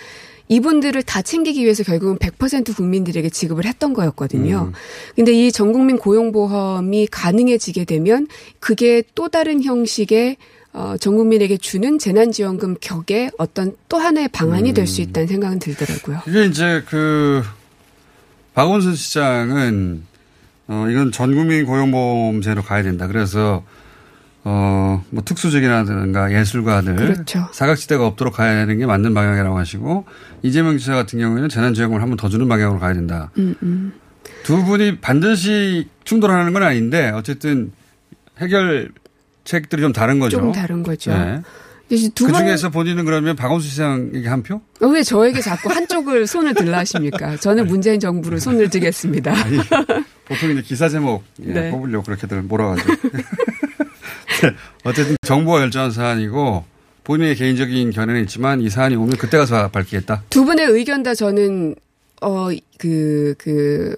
이분들을 0.47 1.03
다 1.03 1.21
챙기기 1.21 1.63
위해서 1.63 1.83
결국은 1.83 2.17
100% 2.17 2.75
국민들에게 2.75 3.29
지급을 3.29 3.65
했던 3.65 3.93
거였거든요. 3.93 4.71
음. 4.71 4.73
근데 5.15 5.31
이 5.31 5.51
전국민 5.51 5.97
고용보험이 5.97 7.07
가능해지게 7.07 7.85
되면 7.85 8.27
그게 8.59 9.03
또 9.15 9.29
다른 9.29 9.63
형식의 9.63 10.37
어, 10.73 10.95
전 10.99 11.17
국민에게 11.17 11.57
주는 11.57 11.97
재난지원금 11.97 12.75
격의 12.79 13.31
어떤 13.37 13.75
또 13.87 13.97
하나의 13.97 14.27
방안이 14.29 14.73
될 14.73 14.83
음. 14.83 14.85
수 14.85 15.01
있다는 15.01 15.27
생각은 15.27 15.59
들더라고요. 15.59 16.21
이게 16.27 16.45
이제 16.45 16.83
그 16.87 17.43
박원순 18.53 18.96
시장은 18.96 20.03
어 20.68 20.86
이건 20.89 21.12
전 21.12 21.34
국민 21.36 21.65
고용보험제로 21.65 22.62
가야 22.63 22.84
된다. 22.84 23.08
그래서 23.08 23.63
어 24.44 24.79
뭐 25.12 25.24
특수직이라든가 25.24 26.32
예술가들 26.34 26.96
그렇죠. 26.96 27.48
사각지대가 27.53 28.06
없도록 28.06 28.34
가야 28.36 28.53
되는 28.56 28.77
게 28.77 28.86
맞는 28.86 29.13
방향이라고 29.13 29.58
하시고 29.58 30.06
이재명 30.44 30.77
지사 30.77 30.94
같은 30.96 31.20
경우에는 31.20 31.50
재난지원금을 31.50 32.01
한 32.01 32.10
번 32.10 32.18
더 32.18 32.27
주는 32.29 32.48
방향으로 32.48 32.79
가야 32.79 32.94
된다. 32.94 33.32
음, 33.38 33.56
음. 33.63 33.94
두 34.44 34.63
분이 34.65 35.00
반드시 35.00 35.88
충돌하는 36.03 36.53
건 36.53 36.63
아닌데 36.63 37.10
어쨌든 37.15 37.72
해결책들이 38.39 39.82
좀 39.82 39.94
다른 39.94 40.20
거죠. 40.20 40.38
조금 40.38 40.51
다른 40.51 40.84
거죠. 40.84 41.12
네. 41.12 41.41
그 41.89 42.27
번- 42.31 42.46
중에서 42.46 42.69
본인은 42.69 43.03
그러면 43.05 43.36
박원순 43.36 43.69
시장에게 43.69 44.27
한 44.27 44.43
표? 44.43 44.62
어, 44.81 44.88
왜 44.88 45.01
저에게 45.01 45.41
자꾸 45.41 45.69
한쪽을 45.72 46.27
손을 46.27 46.53
들라 46.53 46.77
하십니까? 46.79 47.38
저는 47.38 47.65
문재인 47.67 48.00
정부를 48.00 48.39
손을 48.39 48.69
들겠습니다. 48.69 49.31
아니, 49.36 49.58
보통 50.25 50.51
이제 50.51 50.62
기사 50.62 50.88
제목 50.88 51.24
예, 51.43 51.51
네. 51.51 51.72
뽑으려고 51.72 52.03
그렇게들 52.05 52.43
몰아가지고. 52.43 52.93
네, 54.41 54.51
어쨌든 54.84 55.15
정부가 55.24 55.60
결정한 55.60 55.91
사안이고 55.91 56.63
본인의 57.03 57.36
개인적인 57.36 57.89
견해는 57.91 58.22
있지만 58.22 58.62
이 58.62 58.69
사안이 58.69 58.96
오면 58.96 59.17
그때 59.17 59.38
가서 59.38 59.69
밝히겠다. 59.69 60.24
두 60.29 60.46
분의 60.46 60.67
의견 60.67 61.01
다 61.01 61.15
저는 61.15 61.75
어그그그 62.22 63.96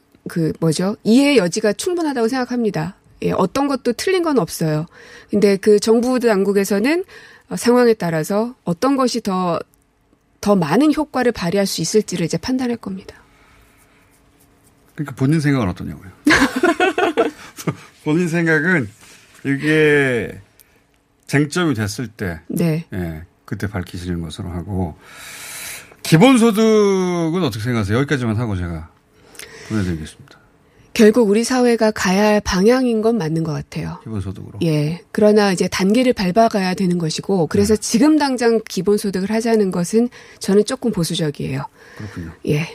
뭐죠 0.59 0.95
이해 1.03 1.35
여지가 1.37 1.73
충분하다고 1.73 2.27
생각합니다. 2.29 2.95
예, 3.23 3.31
어떤 3.31 3.67
것도 3.67 3.93
틀린 3.93 4.23
건 4.23 4.39
없어요. 4.39 4.87
근데 5.29 5.57
그 5.57 5.79
정부 5.79 6.19
당국에서는 6.19 7.01
어, 7.01 7.03
상황에 7.55 7.93
따라서 7.93 8.55
어떤 8.63 8.95
것이 8.95 9.21
더 9.21 9.59
더 10.41 10.55
많은 10.55 10.93
효과를 10.93 11.31
발휘할 11.31 11.67
수 11.67 11.81
있을지를 11.81 12.25
이제 12.25 12.37
판단할 12.37 12.75
겁니다. 12.77 13.15
그러니까 14.95 15.15
본인 15.15 15.39
생각은 15.39 15.69
어떠냐고요. 15.69 16.11
본인 18.03 18.27
생각은 18.27 18.89
이게 19.45 20.41
쟁점이 21.27 21.75
됐을 21.75 22.07
때, 22.07 22.41
네. 22.47 22.85
예, 22.91 23.23
그때 23.45 23.67
밝히시는 23.67 24.21
것으로 24.21 24.49
하고 24.49 24.97
기본소득은 26.03 27.43
어떻게 27.43 27.63
생각하세요? 27.63 27.99
여기까지만 27.99 28.35
하고 28.37 28.57
제가 28.57 28.89
보내드리겠습니다. 29.69 30.40
결국 30.93 31.29
우리 31.29 31.43
사회가 31.43 31.91
가야 31.91 32.25
할 32.25 32.41
방향인 32.41 33.01
건 33.01 33.17
맞는 33.17 33.43
것 33.43 33.53
같아요. 33.53 33.99
기본소득으로. 34.03 34.59
예. 34.63 35.01
그러나 35.11 35.51
이제 35.53 35.67
단계를 35.67 36.13
밟아가야 36.13 36.73
되는 36.73 36.97
것이고, 36.97 37.47
그래서 37.47 37.75
네. 37.75 37.81
지금 37.81 38.17
당장 38.17 38.59
기본소득을 38.67 39.29
하자는 39.31 39.71
것은 39.71 40.09
저는 40.39 40.65
조금 40.65 40.91
보수적이에요. 40.91 41.65
그렇군요. 41.97 42.31
예. 42.47 42.67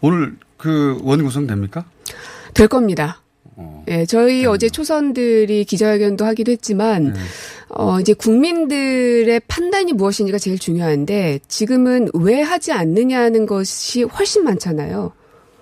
오늘 0.00 0.36
그 0.56 0.98
원 1.02 1.22
구성됩니까? 1.22 1.84
될 2.54 2.66
겁니다. 2.66 3.22
어. 3.56 3.84
예, 3.88 4.04
저희 4.06 4.44
어제 4.46 4.68
초선들이 4.68 5.64
기자회견도 5.64 6.24
하기도 6.24 6.50
했지만, 6.52 7.12
네. 7.12 7.20
어, 7.68 8.00
이제 8.00 8.14
국민들의 8.14 9.40
판단이 9.48 9.92
무엇인지가 9.92 10.38
제일 10.38 10.58
중요한데, 10.58 11.40
지금은 11.48 12.08
왜 12.14 12.40
하지 12.40 12.72
않느냐는 12.72 13.46
것이 13.46 14.02
훨씬 14.02 14.44
많잖아요. 14.44 15.12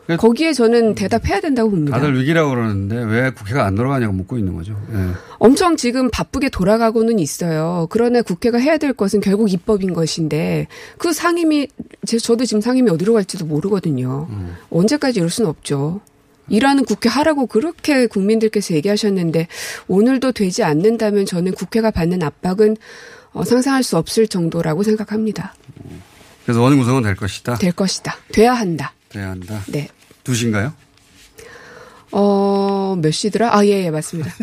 그- 0.06 0.16
거기에 0.16 0.52
저는 0.52 0.94
대답해야 0.94 1.40
된다고 1.40 1.70
봅니다. 1.70 1.96
다들 1.98 2.18
위기라고 2.20 2.50
그러는데 2.50 2.96
왜 3.02 3.30
국회가 3.30 3.64
안 3.66 3.75
돌아가냐고 3.75 4.12
묻고 4.12 4.38
있는 4.38 4.54
거죠. 4.54 4.80
예. 4.92 5.08
엄청 5.38 5.76
지금 5.76 6.10
바쁘게 6.10 6.48
돌아가고는 6.50 7.18
있어요. 7.18 7.86
그러나 7.90 8.22
국회가 8.22 8.58
해야 8.58 8.78
될 8.78 8.92
것은 8.92 9.20
결국 9.20 9.52
입법인 9.52 9.94
것인데, 9.94 10.68
그 10.98 11.12
상임위, 11.12 11.68
제- 12.06 12.18
저도 12.18 12.44
지금 12.44 12.60
상임위 12.60 12.90
어디로 12.90 13.14
갈지도 13.14 13.46
모르거든요. 13.46 14.28
언제까지 14.70 15.18
이럴 15.18 15.28
수는 15.30 15.50
없죠. 15.50 16.00
일하는 16.48 16.84
국회 16.84 17.08
하라고 17.08 17.46
그렇게 17.46 18.06
국민들께서 18.06 18.75
얘기하셨는데 18.75 19.48
오늘도 19.88 20.30
되지 20.30 20.62
않는다면 20.62 21.26
저는 21.26 21.52
국회가 21.52 21.90
받는 21.90 22.22
압박은 22.22 22.76
어, 23.32 23.44
상상할 23.44 23.82
수 23.82 23.96
없을 23.98 24.28
정도라고 24.28 24.84
생각합니다. 24.84 25.54
그래서 26.44 26.62
원 26.62 26.78
구성은 26.78 27.02
될 27.02 27.16
것이다. 27.16 27.56
될 27.56 27.72
것이다. 27.72 28.16
돼야 28.32 28.54
한다. 28.54 28.92
돼야 29.08 29.30
한다. 29.30 29.60
네. 29.66 29.88
두 30.26 30.35
시인가요? 30.35 30.75
어, 32.11 32.97
몇 33.00 33.12
시더라? 33.12 33.56
아, 33.56 33.64
예, 33.64 33.85
예, 33.85 33.90
맞습니다. 33.92 34.35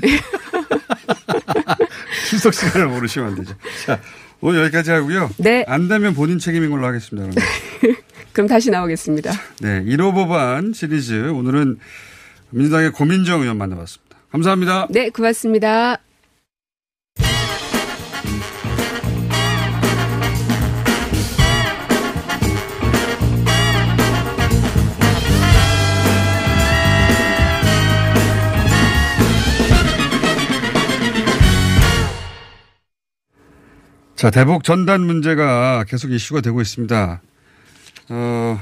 출석 2.30 2.54
시간을 2.54 2.88
모르시면 2.88 3.28
안 3.28 3.36
되죠. 3.36 3.54
자, 3.86 4.00
오늘 4.40 4.62
여기까지 4.62 4.92
하고요. 4.92 5.30
네. 5.38 5.66
안 5.68 5.90
되면 5.90 6.14
본인 6.14 6.40
책임인 6.40 6.70
걸로 6.70 6.88
하겠습니다. 6.88 7.42
그럼 8.32 8.48
다시 8.48 8.70
나오겠습니다. 8.70 9.34
네. 9.60 9.84
1호 9.84 10.14
법안 10.14 10.72
시리즈. 10.72 11.30
오늘은 11.32 11.80
민주당의 12.52 12.94
고민정 12.94 13.42
의원 13.42 13.58
만나봤습니다. 13.58 14.16
감사합니다. 14.32 14.88
네, 14.90 15.10
고맙습니다. 15.10 15.98
자, 34.24 34.32
대북 34.32 34.64
전단 34.64 35.02
문제가 35.02 35.84
계속 35.86 36.10
이슈가 36.12 36.40
되고 36.40 36.62
있습니다. 36.62 37.22
어, 38.10 38.58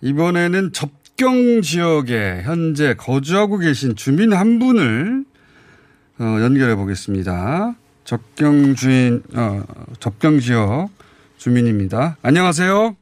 이번에는 0.00 0.72
접경 0.72 1.60
지역에 1.60 2.42
현재 2.44 2.94
거주하고 2.94 3.58
계신 3.58 3.96
주민 3.96 4.32
한 4.32 4.60
분을 4.60 5.24
어, 6.20 6.22
연결해 6.40 6.76
보겠습니다. 6.76 7.74
접경 8.04 8.76
주인, 8.76 9.24
어, 9.34 9.64
접경 9.98 10.38
지역 10.38 10.88
주민입니다. 11.36 12.18
안녕하세요. 12.22 12.96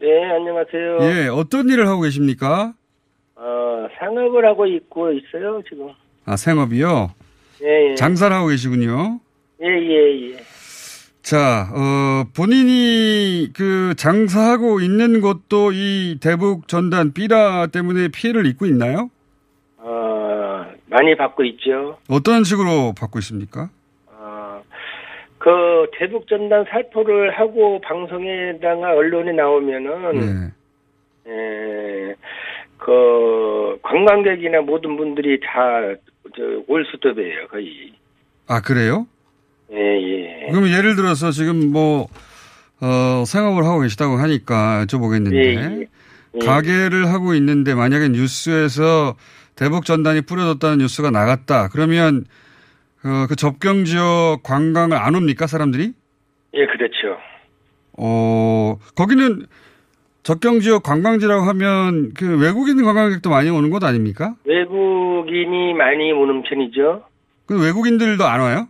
네, 0.00 0.24
안녕하세요. 0.24 0.98
예, 1.02 1.28
어떤 1.28 1.68
일을 1.68 1.86
하고 1.86 2.00
계십니까? 2.00 2.72
어, 3.36 3.88
상업을 3.98 4.46
하고 4.46 4.64
있고 4.64 5.12
있어요, 5.12 5.60
지금. 5.68 5.90
아, 6.24 6.36
생업이요? 6.36 7.12
예, 7.62 7.90
예. 7.90 7.94
장사를 7.94 8.34
하고 8.34 8.48
계시군요. 8.48 9.20
예, 9.60 9.66
예, 9.66 10.30
예. 10.30 10.51
자, 11.22 11.68
어, 11.72 12.24
본인이 12.36 13.48
그 13.54 13.94
장사하고 13.96 14.80
있는 14.80 15.20
곳도 15.20 15.70
이 15.72 16.18
대북 16.20 16.66
전단 16.66 17.12
삐라 17.12 17.68
때문에 17.68 18.08
피해를 18.08 18.44
입고 18.46 18.66
있나요? 18.66 19.08
어, 19.76 20.66
많이 20.86 21.16
받고 21.16 21.44
있죠. 21.44 21.98
어떤 22.10 22.42
식으로 22.44 22.92
받고 22.98 23.20
있습니까? 23.20 23.70
어, 24.08 24.62
그 25.38 25.86
대북 25.98 26.26
전단 26.26 26.64
살포를 26.68 27.38
하고 27.38 27.80
방송에다가 27.82 28.92
언론에 28.92 29.32
나오면은 29.32 30.52
네. 31.24 31.30
에, 31.30 32.14
그 32.78 33.78
관광객이나 33.82 34.60
모든 34.62 34.96
분들이 34.96 35.38
다 35.40 35.94
올 36.66 36.86
수도배예요, 36.86 37.48
거의. 37.48 37.92
아, 38.48 38.60
그래요? 38.62 39.06
예, 39.72 39.78
예. 39.78 40.50
그럼 40.50 40.68
예를 40.68 40.96
들어서 40.96 41.30
지금 41.30 41.72
뭐, 41.72 42.08
어, 42.80 43.24
생업을 43.26 43.64
하고 43.64 43.80
계시다고 43.80 44.16
하니까 44.16 44.84
여쭤보겠는데, 44.86 45.34
예, 45.34 45.54
예. 45.54 45.86
예. 46.34 46.38
가게를 46.44 47.08
하고 47.08 47.34
있는데 47.34 47.74
만약에 47.74 48.08
뉴스에서 48.08 49.16
대북 49.54 49.84
전단이 49.84 50.22
뿌려졌다는 50.22 50.78
뉴스가 50.78 51.10
나갔다. 51.10 51.68
그러면 51.68 52.24
그, 53.00 53.26
그 53.28 53.36
접경 53.36 53.84
지역 53.84 54.42
관광을 54.42 54.96
안 54.96 55.14
옵니까, 55.14 55.46
사람들이? 55.46 55.92
예, 56.54 56.66
그렇죠. 56.66 57.18
어, 57.98 58.78
거기는 58.94 59.46
접경 60.22 60.60
지역 60.60 60.82
관광지라고 60.82 61.42
하면 61.42 62.12
그 62.14 62.38
외국인 62.38 62.82
관광객도 62.82 63.28
많이 63.28 63.50
오는 63.50 63.70
곳 63.70 63.82
아닙니까? 63.84 64.34
외국인이 64.44 65.74
많이 65.74 66.12
오는 66.12 66.42
편이죠. 66.42 67.02
그 67.46 67.60
외국인들도 67.60 68.24
안 68.24 68.40
와요? 68.40 68.68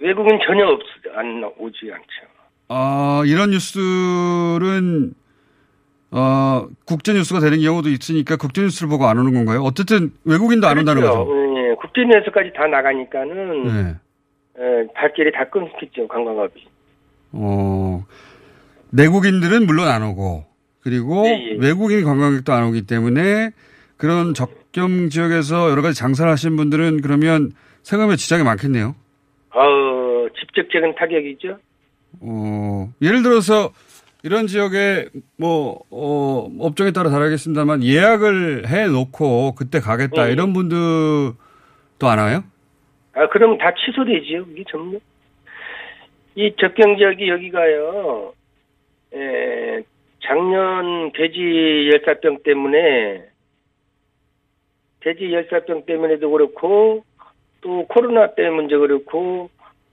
외국인 0.00 0.38
전혀 0.46 0.66
없, 0.66 0.80
안 1.14 1.44
오지 1.58 1.90
않죠. 1.92 2.30
아, 2.68 3.22
이런 3.26 3.50
뉴스는 3.50 5.14
어, 6.12 6.66
국제 6.86 7.12
뉴스가 7.12 7.40
되는 7.40 7.60
경우도 7.60 7.88
있으니까 7.88 8.36
국제 8.36 8.62
뉴스를 8.62 8.88
보고 8.88 9.06
안 9.06 9.18
오는 9.18 9.32
건가요? 9.32 9.62
어쨌든 9.62 10.12
외국인도 10.24 10.66
안 10.66 10.78
온다는 10.78 11.02
그렇죠. 11.02 11.24
거죠. 11.24 11.58
예, 11.58 11.74
국제뉴스까지 11.74 12.52
다 12.54 12.66
나가니까는 12.66 13.64
네. 13.64 13.94
예, 14.58 14.86
발길이 14.94 15.30
다 15.32 15.44
끊기죠 15.48 16.08
관광업이. 16.08 16.66
어, 17.32 18.04
내국인들은 18.90 19.66
물론 19.66 19.88
안 19.88 20.02
오고 20.02 20.44
그리고 20.82 21.26
예, 21.26 21.52
예. 21.52 21.56
외국인 21.60 22.04
관광객도 22.04 22.52
안 22.52 22.64
오기 22.64 22.86
때문에 22.86 23.50
그런 23.96 24.34
접경 24.34 25.10
지역에서 25.10 25.70
여러 25.70 25.82
가지 25.82 25.96
장사를 25.96 26.30
하시는 26.30 26.56
분들은 26.56 27.02
그러면 27.02 27.52
생업에 27.82 28.16
지장이 28.16 28.42
많겠네요. 28.42 28.94
어, 29.54 29.60
직접적인 30.54 30.94
타격이죠. 30.94 31.58
어, 32.20 32.92
예를 33.00 33.22
들어서 33.22 33.72
이런 34.22 34.46
지역에 34.46 35.08
뭐, 35.38 35.80
어, 35.90 36.50
업종에 36.60 36.92
따라 36.92 37.10
다르겠습니다만 37.10 37.82
예약을 37.82 38.68
해 38.68 38.86
놓고 38.86 39.54
그때 39.54 39.80
가겠다 39.80 40.28
예. 40.28 40.32
이런 40.32 40.52
분들도 40.52 41.34
안 42.02 42.18
와요? 42.18 42.44
아, 43.14 43.28
그러면 43.28 43.58
다 43.58 43.72
취소되지요. 43.74 44.46
이게 44.52 44.64
전부. 44.70 45.00
이 46.34 46.54
접경 46.60 46.96
지역이 46.96 47.28
여기가요. 47.28 48.32
에, 49.14 49.82
작년 50.22 51.12
돼지 51.12 51.90
열사병 51.92 52.42
때문에 52.44 53.24
돼지 55.00 55.32
열사병 55.32 55.86
때문에도 55.86 56.30
그렇고 56.30 57.04
또 57.62 57.86
코로나 57.86 58.34
때문에 58.34 58.68
그렇고 58.68 59.50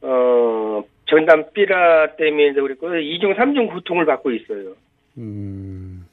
어 0.10 0.84
전담 1.10 1.46
삐라 1.54 2.16
때문에도 2.16 2.62
그렇고 2.62 2.96
이중삼중 2.96 3.68
고통을 3.68 4.06
받고 4.06 4.32
있어요. 4.32 4.74
음, 5.18 6.06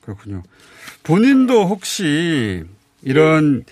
그렇군요. 0.00 0.42
본인도 1.04 1.64
혹시 1.64 2.64
이런, 3.02 3.64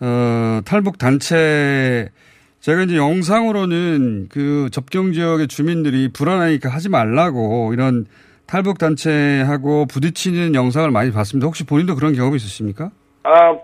어, 0.00 0.60
탈북 0.64 0.98
단체, 0.98 2.08
제가 2.60 2.82
이제 2.82 2.96
영상으로는 2.96 4.28
그 4.30 4.68
접경 4.70 5.12
지역의 5.12 5.48
주민들이 5.48 6.08
불안하니까 6.12 6.68
하지 6.68 6.88
말라고 6.88 7.72
이런 7.72 8.06
탈북 8.46 8.78
단체하고 8.78 9.86
부딪히는 9.86 10.54
영상을 10.54 10.90
많이 10.90 11.12
봤습니다. 11.12 11.46
혹시 11.46 11.64
본인도 11.64 11.94
그런 11.94 12.14
경험이 12.14 12.36
있으십니까? 12.36 12.90
아, 13.22 13.50
어, 13.50 13.58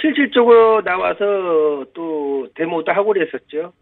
실질적으로 0.00 0.82
나와서 0.82 1.84
또 1.94 2.48
데모도 2.54 2.92
하고 2.92 3.12
그랬었죠. 3.12 3.72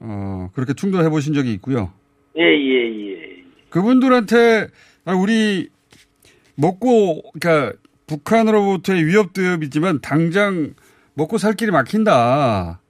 어, 0.00 0.50
그렇게 0.54 0.74
충돌해 0.74 1.08
보신 1.08 1.34
적이 1.34 1.52
있고요. 1.54 1.92
예, 2.36 2.42
예, 2.42 3.10
예. 3.10 3.44
그분들한테 3.70 4.68
아, 5.04 5.14
우리 5.14 5.68
먹고 6.56 7.22
그러니까 7.32 7.76
북한으로부터의 8.06 9.04
위협 9.04 9.36
위협이지만 9.36 10.00
당장 10.00 10.74
먹고 11.14 11.38
살 11.38 11.54
길이 11.54 11.70
막힌다. 11.70 12.80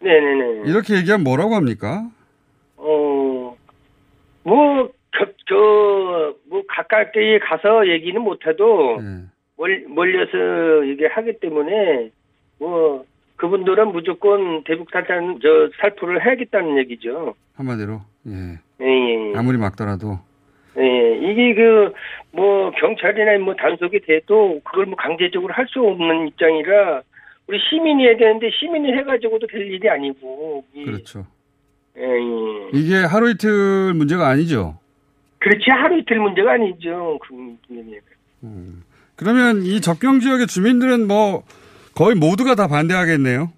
네네네. 0.00 0.70
이렇게 0.70 0.96
얘기하면 0.96 1.24
뭐라고 1.24 1.54
합니까? 1.54 2.08
어, 2.76 3.56
뭐, 4.44 4.90
저, 5.48 6.34
뭐, 6.48 6.62
가깝게 6.68 7.40
가서 7.40 7.88
얘기는 7.88 8.20
못해도, 8.20 8.98
예. 9.00 9.24
멀, 9.56 9.84
멀려서 9.88 10.84
이게 10.84 11.06
하기 11.06 11.40
때문에, 11.40 12.10
뭐, 12.58 13.04
그분들은 13.42 13.92
무조건 13.92 14.62
대북 14.64 14.90
탈탄, 14.90 15.38
저, 15.40 15.70
살포를 15.80 16.24
해야겠다는 16.26 16.76
얘기죠. 16.78 17.34
한마디로. 17.54 18.00
예. 18.26 18.58
예, 18.80 18.86
예. 19.32 19.32
아무리 19.36 19.56
막더라도. 19.56 20.18
예, 20.76 21.18
이게 21.22 21.54
그, 21.54 21.92
뭐, 22.32 22.70
경찰이나 22.72 23.38
뭐 23.44 23.54
단속이 23.54 24.00
돼도 24.00 24.60
그걸 24.64 24.86
뭐 24.86 24.96
강제적으로 24.96 25.52
할 25.54 25.66
수 25.68 25.80
없는 25.80 26.28
입장이라, 26.28 27.02
우리 27.46 27.58
시민이 27.70 28.04
해야 28.04 28.16
되는데 28.16 28.50
시민이 28.50 28.92
해가지고도 28.92 29.46
될 29.46 29.62
일이 29.62 29.88
아니고. 29.88 30.64
이- 30.74 30.84
그렇죠. 30.84 31.24
예, 31.96 32.02
예. 32.02 32.70
이게 32.78 32.96
하루 32.96 33.30
이틀 33.30 33.94
문제가 33.94 34.28
아니죠. 34.28 34.78
그렇지, 35.38 35.64
하루 35.70 35.96
이틀 35.98 36.18
문제가 36.18 36.52
아니죠. 36.54 37.18
그, 37.22 37.34
그, 37.68 37.82
음. 38.42 38.82
그러면 39.16 39.62
이 39.62 39.80
접경 39.80 40.20
지역의 40.20 40.46
주민들은 40.48 41.06
뭐 41.08 41.42
거의 41.98 42.14
모두가 42.14 42.54
다 42.54 42.68
반대하겠네요. 42.68 43.50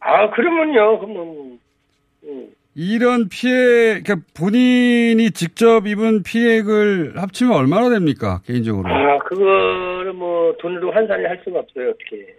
아, 0.00 0.30
그러면요, 0.30 0.98
그러면. 0.98 1.60
예. 2.26 2.48
이런 2.74 3.28
피해, 3.28 4.02
그러니까 4.02 4.16
본인이 4.36 5.30
직접 5.30 5.86
입은 5.86 6.24
피해액을 6.24 7.12
합치면 7.16 7.52
얼마나 7.54 7.90
됩니까, 7.90 8.40
개인적으로? 8.46 8.88
아, 8.88 9.18
그거를 9.20 10.12
뭐, 10.12 10.56
돈으로 10.58 10.90
환산을 10.90 11.30
할 11.30 11.40
수가 11.44 11.60
없어요, 11.60 11.90
어떻게. 11.90 12.34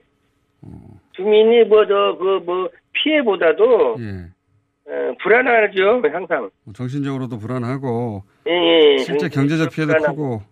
주민이 1.14 1.64
뭐, 1.70 1.88
저, 1.88 2.18
그, 2.20 2.44
뭐, 2.46 2.70
피해보다도, 2.92 3.96
예. 4.02 4.92
어, 4.92 5.16
불안하죠, 5.24 6.02
항상. 6.12 6.50
뭐 6.66 6.74
정신적으로도 6.74 7.40
불안하고, 7.40 8.24
예, 8.50 8.52
예. 8.52 8.98
실제 8.98 9.30
경제적 9.30 9.72
피해도 9.72 9.94
불안하고. 9.94 10.40
크고, 10.40 10.44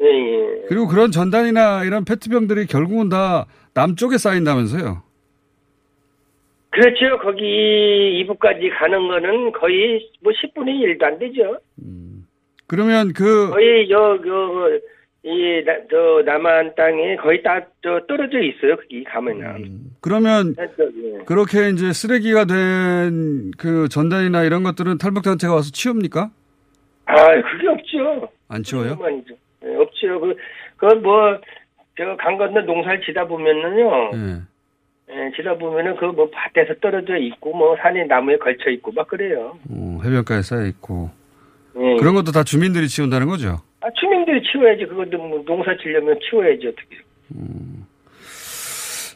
예, 0.00 0.06
예. 0.06 0.50
그리고 0.66 0.86
그런 0.86 1.10
전단이나 1.10 1.84
이런 1.84 2.06
페트병들이 2.06 2.66
결국은 2.66 3.10
다 3.10 3.44
남쪽에 3.74 4.18
쌓인다면서요. 4.18 5.02
그렇죠. 6.70 7.18
거기 7.18 8.20
이북까지 8.20 8.70
가는 8.70 9.08
거는 9.08 9.52
거의 9.52 10.08
뭐 10.22 10.32
10분의 10.32 10.98
1도 10.98 11.02
안 11.02 11.18
되죠. 11.18 11.58
그러면 12.68 13.12
그, 13.12 13.50
거의 13.50 13.88
저, 13.88 14.18
그, 14.22 14.80
이, 15.24 15.64
나- 15.64 15.74
저, 15.90 16.22
남한 16.24 16.74
땅에 16.76 17.16
거의 17.16 17.42
다, 17.42 17.60
저, 17.82 18.00
떨어져 18.06 18.38
있어요. 18.38 18.76
거기 18.76 19.02
가면은. 19.02 19.90
그러면 20.00 20.54
예. 20.58 21.24
그렇게 21.26 21.70
이제 21.70 21.92
쓰레기가 21.92 22.44
된 22.44 23.50
그 23.58 23.88
전단이나 23.88 24.44
이런 24.44 24.62
것들은 24.62 24.98
탈북 24.98 25.22
단체가 25.24 25.52
와서 25.54 25.70
치웁니까? 25.72 26.30
아, 27.06 27.14
그게 27.42 27.68
없죠. 27.68 28.28
안 28.48 28.62
치워요? 28.62 28.96
예, 29.64 29.74
없죠. 29.76 30.20
그, 30.20 30.34
그 30.76 30.86
뭐, 30.94 31.36
저, 32.00 32.16
강 32.16 32.38
건너 32.38 32.62
농사를 32.62 33.02
지다 33.02 33.26
보면은요, 33.26 34.10
예. 34.14 34.40
예, 35.12 35.30
지다 35.36 35.58
보면은 35.58 35.96
그 35.96 36.06
뭐 36.06 36.30
밭에서 36.30 36.72
떨어져 36.80 37.16
있고, 37.18 37.54
뭐 37.54 37.76
산에 37.76 38.04
나무에 38.04 38.38
걸쳐 38.38 38.70
있고, 38.70 38.90
막 38.92 39.06
그래요. 39.06 39.58
어, 39.68 40.00
해변가에 40.02 40.40
쌓여 40.40 40.64
있고. 40.66 41.10
예. 41.76 41.96
그런 41.98 42.14
것도 42.14 42.32
다 42.32 42.42
주민들이 42.42 42.88
치운다는 42.88 43.26
거죠? 43.26 43.60
아, 43.82 43.88
주민들이 44.00 44.40
치워야지. 44.50 44.86
그것도 44.86 45.18
뭐 45.18 45.44
농사 45.44 45.76
지려면 45.76 46.18
치워야지, 46.30 46.68
어떻게. 46.68 46.96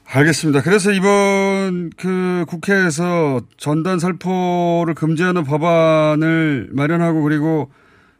알겠습니다. 0.07 0.61
그래서 0.63 0.93
이번 0.93 1.91
그 1.97 2.45
국회에서 2.49 3.41
전단 3.57 3.99
살포를 3.99 4.95
금지하는 4.95 5.43
법안을 5.45 6.69
마련하고 6.73 7.23
그리고 7.23 7.71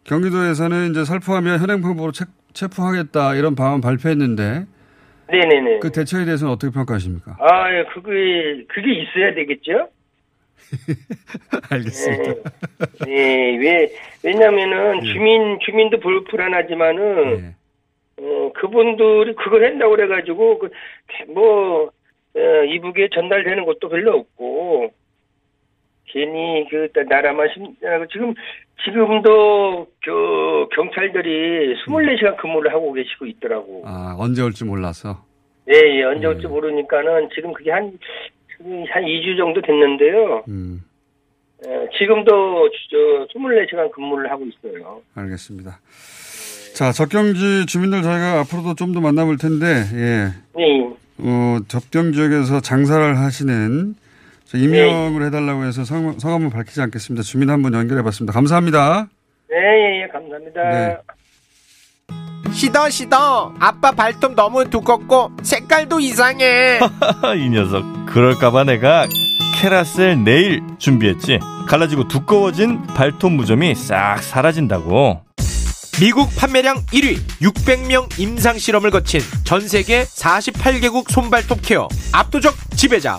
경기도에서는 0.05 0.91
이제 0.91 1.05
살포하면 1.05 1.61
현행범으로 1.61 2.11
체, 2.13 2.25
체포하겠다 2.55 3.35
이런 3.35 3.55
방안 3.55 3.81
발표했는데 3.81 4.67
네네네. 5.29 5.79
그 5.81 5.91
대처에 5.91 6.25
대해서는 6.25 6.53
어떻게 6.53 6.73
평가하십니까? 6.73 7.37
아, 7.41 7.73
예, 7.73 7.85
그게, 7.85 8.65
그게 8.69 9.03
있어야 9.03 9.35
되겠죠? 9.35 9.89
알겠습니다. 11.71 12.51
예, 13.09 13.13
예, 13.13 13.57
왜, 13.57 13.93
왜냐면은 14.23 15.03
주민, 15.03 15.59
주민도 15.65 16.01
불, 16.01 16.25
불안하지만은, 16.25 17.39
예. 17.39 18.23
어, 18.23 18.53
그분들이 18.55 19.35
그걸 19.35 19.65
한다고 19.65 19.97
그래가지고, 19.97 20.59
그, 20.59 20.71
뭐, 21.29 21.91
어, 22.37 22.65
이북에 22.69 23.09
전달되는 23.15 23.65
것도 23.65 23.89
별로 23.89 24.19
없고, 24.19 24.93
괜히 26.15 26.65
그, 26.71 26.89
나라만 27.09 27.49
심, 27.53 27.65
아, 27.85 28.07
지금, 28.13 28.33
지금도, 28.85 29.87
그, 30.05 30.69
경찰들이 30.77 31.75
24시간 31.85 32.37
근무를 32.37 32.73
하고 32.73 32.93
계시고 32.93 33.27
있더라고. 33.27 33.83
아, 33.85 34.15
언제 34.17 34.41
올지 34.43 34.65
몰라서. 34.65 35.25
예, 35.69 35.75
예, 35.99 36.05
언제 36.05 36.27
올지 36.29 36.47
모르니까는 36.47 37.31
지금 37.35 37.53
그게 37.53 37.73
한, 37.73 37.91
지금 38.57 38.85
한 38.93 39.03
2주 39.03 39.37
정도 39.37 39.61
됐는데요. 39.61 40.45
음, 40.49 40.83
예, 41.67 41.89
지금도 41.99 42.69
저 42.91 43.27
24시간 43.37 43.91
근무를 43.91 44.31
하고 44.31 44.45
있어요. 44.47 45.01
알겠습니다. 45.17 45.81
자, 46.75 46.93
접경지 46.93 47.67
주민들 47.67 48.03
저희가 48.03 48.41
앞으로도 48.41 48.75
좀 48.77 48.93
더 48.95 49.01
만나볼 49.01 49.37
텐데, 49.39 49.67
예. 49.95 50.29
네. 50.57 50.91
어, 51.19 51.59
접경 51.69 52.13
지역에서 52.13 52.61
장사를 52.61 53.19
하시는 53.19 53.95
저 53.95 54.04
임명을 54.53 55.25
해달라고 55.27 55.65
해서 55.65 55.85
성, 55.85 56.19
성함은 56.19 56.51
밝히지 56.51 56.81
않겠습니다. 56.83 57.23
주민 57.23 57.51
한 57.51 57.63
분 57.63 57.73
연결해 57.75 58.03
봤습니다. 58.03 58.33
감사합니다. 58.33 59.09
네, 59.51 59.57
예, 59.57 60.03
예, 60.03 60.09
감사합니다. 60.13 60.63
네. 60.71 60.97
시더 62.53 62.89
시더 62.91 63.55
아빠 63.59 63.91
발톱 63.93 64.35
너무 64.35 64.69
두껍고 64.69 65.33
색깔도 65.43 65.99
이상해 66.01 66.79
이 67.37 67.49
녀석 67.49 67.83
그럴까봐 68.07 68.65
내가 68.65 69.07
캐라셀 69.57 70.23
네일 70.23 70.63
준비했지 70.79 71.41
갈라지고 71.67 72.07
두꺼워진 72.07 72.83
발톱 72.89 73.33
무좀이 73.33 73.75
싹 73.75 74.19
사라진다고 74.23 75.23
미국 76.01 76.29
판매량 76.37 76.77
1위 76.93 77.17
600명 77.41 78.21
임상 78.21 78.59
실험을 78.59 78.91
거친 78.91 79.21
전 79.45 79.61
세계 79.67 80.03
48개국 80.05 81.11
손발톱 81.11 81.61
케어 81.63 81.89
압도적 82.13 82.55
지배자 82.77 83.19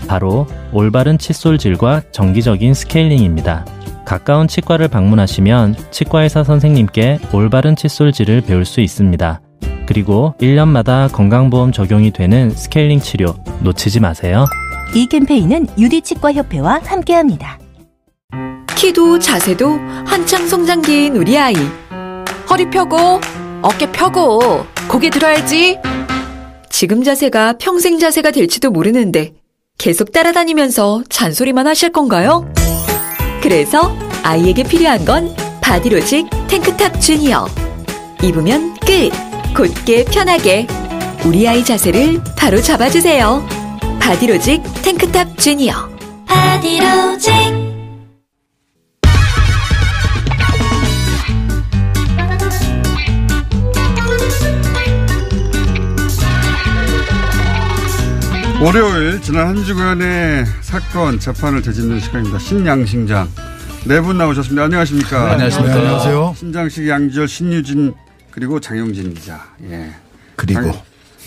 바로 0.07 0.47
올바른 0.71 1.17
칫솔질과 1.17 2.03
정기적인 2.11 2.73
스케일링입니다. 2.73 3.65
가까운 4.05 4.47
치과를 4.47 4.87
방문하시면 4.87 5.75
치과의사 5.91 6.43
선생님께 6.43 7.19
올바른 7.33 7.75
칫솔질을 7.75 8.41
배울 8.41 8.65
수 8.65 8.81
있습니다. 8.81 9.41
그리고 9.85 10.35
1년마다 10.39 11.11
건강보험 11.11 11.71
적용이 11.71 12.11
되는 12.11 12.49
스케일링 12.49 12.99
치료 12.99 13.35
놓치지 13.61 13.99
마세요. 13.99 14.45
이 14.93 15.07
캠페인은 15.07 15.67
유디치과협회와 15.77 16.81
함께합니다. 16.83 17.59
키도 18.75 19.19
자세도 19.19 19.67
한창 20.05 20.47
성장기인 20.47 21.15
우리 21.15 21.37
아이. 21.37 21.55
허리 22.49 22.69
펴고, 22.69 23.21
어깨 23.61 23.89
펴고, 23.91 24.65
고개 24.89 25.09
들어야지. 25.09 25.77
지금 26.69 27.03
자세가 27.03 27.57
평생 27.59 27.99
자세가 27.99 28.31
될지도 28.31 28.71
모르는데 28.71 29.33
계속 29.77 30.11
따라다니면서 30.11 31.03
잔소리만 31.09 31.67
하실 31.67 31.91
건가요? 31.91 32.51
그래서 33.41 33.95
아이에게 34.23 34.63
필요한 34.63 35.03
건 35.05 35.35
바디로직 35.61 36.27
탱크탑 36.47 37.01
주니어. 37.01 37.47
입으면 38.21 38.75
끝! 38.81 39.09
곧게 39.55 40.05
편하게. 40.05 40.67
우리 41.25 41.47
아이 41.47 41.63
자세를 41.65 42.21
바로 42.37 42.61
잡아주세요. 42.61 43.45
바디로직 43.99 44.61
탱크탑 44.83 45.37
주니어. 45.37 45.89
바디로직. 46.27 47.70
월요일 58.61 59.19
지난 59.21 59.47
한 59.47 59.63
주간의 59.63 60.45
사건 60.61 61.19
재판을 61.19 61.61
되짚는 61.61 61.99
시간입니다. 61.99 62.37
신양심장 62.39 63.27
네 63.85 63.99
분 64.01 64.17
나오셨습니다. 64.19 64.65
안녕하십니까? 64.65 65.25
네, 65.25 65.31
안녕하십니까. 65.31 65.73
안녕하세요. 65.75 66.35
신장식, 66.37 66.87
양지열, 66.87 67.27
신유진 67.27 67.93
그리고 68.29 68.59
장용진 68.59 69.15
기자. 69.15 69.43
예. 69.63 69.89
그리고 70.35 70.61
장, 70.71 70.73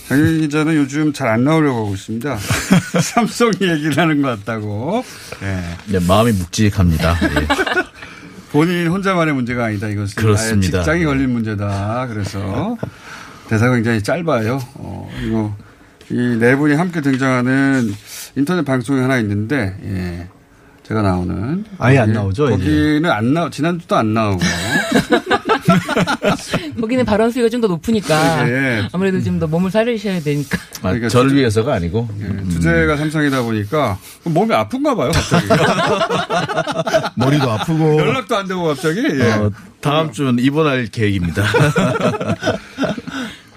장용진 0.08 0.40
기자는 0.42 0.76
요즘 0.76 1.12
잘 1.12 1.26
안 1.28 1.42
나오려고 1.42 1.86
하고 1.86 1.94
있습니다. 1.94 2.38
삼성 3.02 3.48
얘기를 3.60 3.98
하는 3.98 4.22
것 4.22 4.28
같다고. 4.38 5.04
예. 5.42 5.60
네, 5.86 5.98
마음이 6.06 6.30
묵직합니다. 6.32 7.16
예. 7.24 7.46
본인 8.52 8.86
혼자만의 8.86 9.34
문제가 9.34 9.64
아니다. 9.64 9.88
이것은 9.88 10.14
그렇습니다. 10.14 10.78
직장이 10.78 11.04
걸린 11.04 11.30
문제다. 11.32 12.06
그래서 12.08 12.76
대사가 13.50 13.74
굉장히 13.74 14.00
짧아요. 14.00 14.60
어, 14.74 15.10
이거 15.24 15.56
이 16.10 16.36
네 16.38 16.56
분이 16.56 16.74
함께 16.74 17.00
등장하는 17.00 17.94
인터넷 18.36 18.64
방송이 18.64 19.00
하나 19.00 19.18
있는데 19.18 19.74
예. 19.84 20.28
제가 20.86 21.00
나오는 21.00 21.64
아예 21.78 21.96
안 21.98 22.06
거기- 22.08 22.18
나오죠, 22.18 22.50
이제? 22.50 22.56
거기는 22.58 23.10
안 23.10 23.32
나오 23.32 23.48
지난주도 23.48 23.96
안 23.96 24.12
나오고 24.12 24.40
거기는 26.78 27.04
발언 27.06 27.30
수위가 27.30 27.48
좀 27.48 27.62
더 27.62 27.68
높으니까 27.68 28.46
예. 28.48 28.86
아무래도 28.92 29.22
좀 29.22 29.38
더 29.40 29.46
몸을 29.46 29.70
사리셔야 29.70 30.20
되니까. 30.20 30.58
아, 30.78 30.82
그러니까 30.88 31.08
저를 31.08 31.30
주제- 31.30 31.40
위해서가 31.40 31.72
아니고 31.74 32.06
음. 32.20 32.48
주제가 32.52 32.96
삼성이다 32.98 33.42
보니까 33.42 33.98
몸이 34.24 34.52
아픈가 34.54 34.94
봐요 34.94 35.10
갑자기 35.12 35.46
머리도 37.16 37.50
아프고 37.50 37.98
연락도 37.98 38.36
안 38.36 38.46
되고 38.46 38.62
갑자기 38.64 39.00
예. 39.02 39.32
어, 39.32 39.50
다음 39.80 40.12
주는 40.12 40.38
입원할 40.38 40.86
계획입니다. 40.92 41.44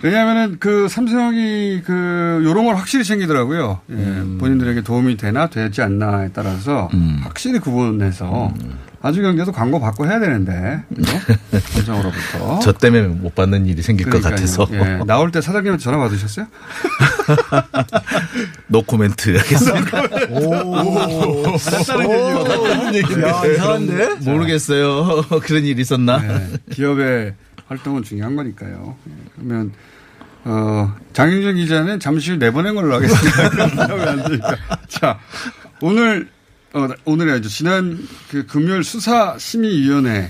왜냐하면은 0.01 0.57
그 0.59 0.87
삼성이 0.87 1.81
그 1.83 2.41
요런 2.43 2.65
걸 2.65 2.75
확실히 2.75 3.03
챙기더라고요. 3.03 3.79
예, 3.89 3.93
음. 3.93 4.37
본인들에게 4.39 4.81
도움이 4.81 5.17
되나 5.17 5.47
되지 5.47 5.81
않나에 5.81 6.29
따라서 6.33 6.89
확실히 7.21 7.59
구분해서 7.59 8.53
음. 8.61 8.77
아주 9.01 9.21
경제도 9.21 9.51
광고 9.51 9.79
받고 9.79 10.05
해야 10.07 10.19
되는데 10.19 10.83
그죠? 10.95 11.11
삼성으로부터. 11.59 12.59
저 12.61 12.73
때문에 12.73 13.07
못 13.07 13.33
받는 13.35 13.65
일이 13.65 13.81
생길 13.81 14.07
것 14.09 14.21
그러니까요. 14.21 14.35
같아서 14.35 14.67
예, 14.71 15.03
나올 15.05 15.31
때 15.31 15.39
사장님한테 15.41 15.83
전화 15.83 15.97
받으셨어요? 15.99 16.47
노 18.67 18.81
코멘트 18.83 19.35
하겠습니다. 19.35 20.01
오, 20.29 21.53
다른 22.43 22.95
얘기인데. 22.95 23.27
야, 23.27 23.41
이상한데? 23.45 24.15
모르겠어요. 24.31 25.23
그런 25.43 25.63
일이 25.63 25.81
있었나? 25.81 26.17
네, 26.19 26.47
기업의 26.71 27.33
활동은 27.67 28.03
중요한 28.03 28.35
거니까요. 28.35 28.95
예, 29.09 29.13
그러면 29.35 29.71
어, 30.43 30.95
장윤정 31.13 31.55
기자는 31.55 31.99
잠시 31.99 32.31
후 32.31 32.37
내보낸 32.37 32.75
걸로 32.75 32.95
하겠습니다. 32.95 34.47
자, 34.87 35.19
오늘 35.81 36.29
어, 36.73 36.87
오늘이 37.05 37.31
아니죠. 37.31 37.49
지난 37.49 37.99
그 38.29 38.45
금요일 38.45 38.83
수사심의위원회가 38.83 40.29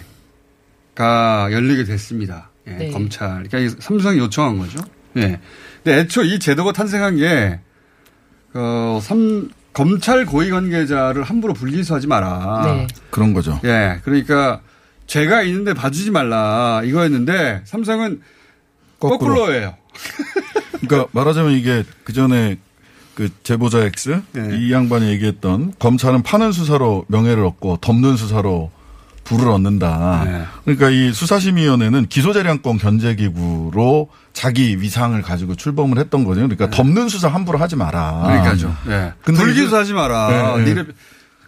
열리게 1.52 1.84
됐습니다. 1.84 2.50
예, 2.67 2.71
네. 2.71 2.91
검찰. 2.91 3.43
그러니까 3.43 3.60
이 3.60 3.69
삼성이 3.80 4.19
요청한 4.19 4.58
거죠. 4.58 4.80
예. 5.17 5.39
근데 5.84 6.00
애초 6.00 6.23
이 6.23 6.39
제도가 6.39 6.71
탄생한 6.73 7.17
게 7.17 7.60
어, 8.54 9.00
삼, 9.02 9.50
검찰 9.73 10.26
고위 10.26 10.50
관계자를 10.50 11.23
함부로 11.23 11.54
불기소하지 11.54 12.08
마라. 12.08 12.63
네. 12.65 12.88
그런 13.12 13.34
거죠. 13.34 13.60
예, 13.63 14.00
그러니까 14.04 14.62
죄가 15.08 15.41
있는데 15.43 15.74
봐주지 15.74 16.12
말라 16.12 16.82
이거였는데 16.84 17.62
삼성은 17.65 18.22
거꾸로. 19.00 19.34
거꾸로예요. 19.36 19.76
그러니까 20.82 21.10
말하자면 21.13 21.54
이게 21.54 21.84
그 22.04 22.13
전에 22.13 22.58
그 23.15 23.30
제보자 23.41 23.80
X 23.80 24.22
네. 24.34 24.58
이 24.60 24.72
양반이 24.72 25.08
얘기했던 25.10 25.74
검찰은 25.80 26.22
파는 26.22 26.52
수사로 26.52 27.06
명예를 27.08 27.43
얻고 27.46 27.78
덮는 27.78 28.15
수사로 28.15 28.70
부를 29.24 29.50
얻는다. 29.50 30.24
네. 30.26 30.43
그러니까 30.63 30.89
이 30.89 31.12
수사심의위원회는 31.12 32.08
기소재량권 32.08 32.78
견제기구로 32.78 34.10
자기 34.34 34.80
위상을 34.80 35.20
가지고 35.22 35.56
출범을 35.56 35.98
했던 35.98 36.24
거죠. 36.24 36.41
그러니까 36.41 36.70
덮는 36.70 37.10
수사 37.10 37.28
함부로 37.28 37.58
하지 37.58 37.76
마라. 37.76 38.24
네. 38.28 38.34
그러니까죠. 38.34 38.76
예. 38.88 39.13
근데 39.24 39.41
불기소하지 39.41 39.93
마라. 39.93 40.58
네, 40.58 40.63
네. 40.63 40.70
니네 40.70 40.84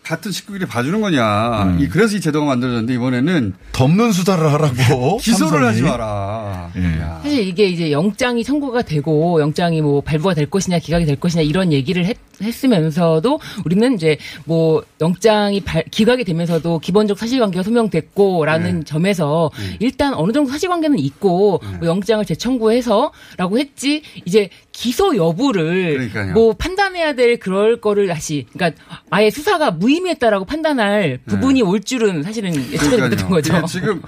같은 0.10 0.32
식구끼리 0.32 0.66
봐주는 0.66 1.00
거냐. 1.02 1.78
이 1.80 1.88
그래서 1.88 2.18
이 2.18 2.20
제도가 2.20 2.44
만들어졌는데 2.48 2.96
이번에는 2.96 3.54
덮는 3.74 4.12
수사를 4.12 4.44
하라고 4.54 5.18
기소를 5.22 5.52
삼성이. 5.52 5.66
하지 5.68 5.82
마라. 5.84 6.72
예. 6.78 7.00
야. 7.00 7.20
사실 7.22 7.48
이게 7.48 7.68
이제 7.68 7.92
영장이 7.92 8.44
청구가 8.44 8.82
되고 8.82 9.40
영장이 9.40 9.84
뭐 9.84 10.02
발부가 10.02 10.34
될 10.34 10.50
것이냐 10.50 10.80
기각이 10.80 11.06
될 11.06 11.16
것이냐 11.20 11.44
이런 11.44 11.72
얘기를 11.72 12.06
했, 12.08 12.18
했으면서도 12.42 13.40
우리는 13.66 13.94
이제 13.94 14.18
뭐 14.46 14.82
영장이 15.00 15.62
발, 15.62 15.84
기각이 15.92 16.24
되면서도 16.24 16.80
기본적 16.80 17.20
사실관계가 17.20 17.62
소명됐고라는 17.62 18.80
네. 18.80 18.84
점에서 18.86 19.52
일단 19.80 20.16
어느 20.16 20.32
정도 20.32 20.50
사실관계는 20.50 20.98
있고 20.98 21.62
뭐 21.78 21.88
영장을 21.88 22.26
재청구해서라고 22.26 23.60
했지 23.60 24.02
이제 24.26 24.50
기소 24.80 25.14
여부를 25.14 25.92
그러니까요. 25.92 26.34
뭐 26.34 26.54
판단해야 26.54 27.12
될 27.12 27.38
그럴 27.38 27.82
거를 27.82 28.08
다시 28.08 28.46
그러니까 28.54 28.82
아예 29.10 29.30
수사가 29.30 29.72
무의미했다라고 29.72 30.46
판단할 30.46 31.20
부분이 31.26 31.62
올 31.64 31.82
줄은 31.82 32.24
사실은 32.24 32.56
예측하지 32.56 33.02
못했던 33.02 33.30
거죠. 33.30 33.54
그게 33.56 33.68
지금 33.68 34.02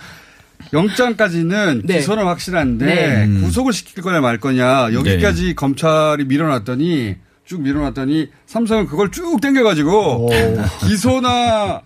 영장까지는 0.71 1.81
네. 1.83 1.97
기소는 1.97 2.23
확실한데 2.23 2.85
네. 2.85 3.25
음. 3.25 3.41
구속을 3.43 3.73
시킬 3.73 4.01
거냐 4.01 4.21
말 4.21 4.39
거냐 4.39 4.93
여기까지 4.93 5.55
검찰이 5.55 6.23
밀어놨더니 6.23 7.17
쭉 7.43 7.61
밀어놨더니 7.61 8.29
삼성은 8.45 8.85
그걸 8.85 9.11
쭉 9.11 9.41
당겨가지고 9.41 10.29
기소나 10.87 11.81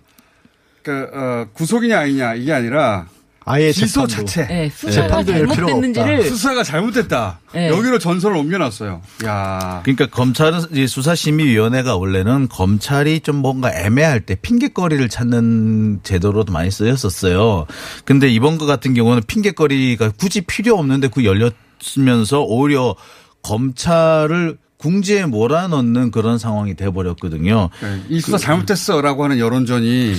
그 0.84 1.08
어, 1.12 1.48
구속이냐 1.54 1.98
아니냐 1.98 2.34
이게 2.34 2.52
아니라 2.52 3.08
아예 3.48 3.70
기소 3.70 4.08
재판도. 4.08 4.26
자체 4.32 4.46
네, 4.48 4.68
수사가 4.74 5.24
재판도 5.24 5.32
열 5.32 5.38
필요가 5.46 5.54
잘못됐는지를 5.54 6.24
수사가 6.24 6.64
잘못됐다 6.64 7.38
네. 7.54 7.68
여기로 7.68 8.00
전설을 8.00 8.36
옮겨놨어요. 8.38 9.00
야 9.24 9.80
그러니까 9.84 10.06
검찰은 10.06 10.62
이 10.74 10.88
수사심의위원회가 10.88 11.96
원래는 11.96 12.48
검찰이 12.48 13.20
좀 13.20 13.36
뭔가 13.36 13.72
애매할 13.72 14.20
때 14.20 14.34
핑계거리를 14.34 15.08
찾는 15.08 16.00
제도로도 16.02 16.52
많이 16.52 16.72
쓰였었어요. 16.72 17.66
근데 18.04 18.28
이번 18.28 18.58
것 18.58 18.66
같은 18.66 18.94
경우는 18.94 19.22
핑계거리가 19.28 20.10
굳이 20.18 20.40
필요 20.40 20.76
없는데 20.76 21.06
그 21.08 21.24
열렸으면서 21.24 22.40
오히려 22.42 22.96
검찰을 23.42 24.58
궁지에 24.78 25.24
몰아넣는 25.24 26.10
그런 26.10 26.38
상황이 26.38 26.74
돼버렸거든요. 26.74 27.70
네, 27.80 28.02
이 28.08 28.20
수사 28.20 28.38
잘못됐어라고 28.38 29.22
하는 29.22 29.38
여론전이 29.38 30.16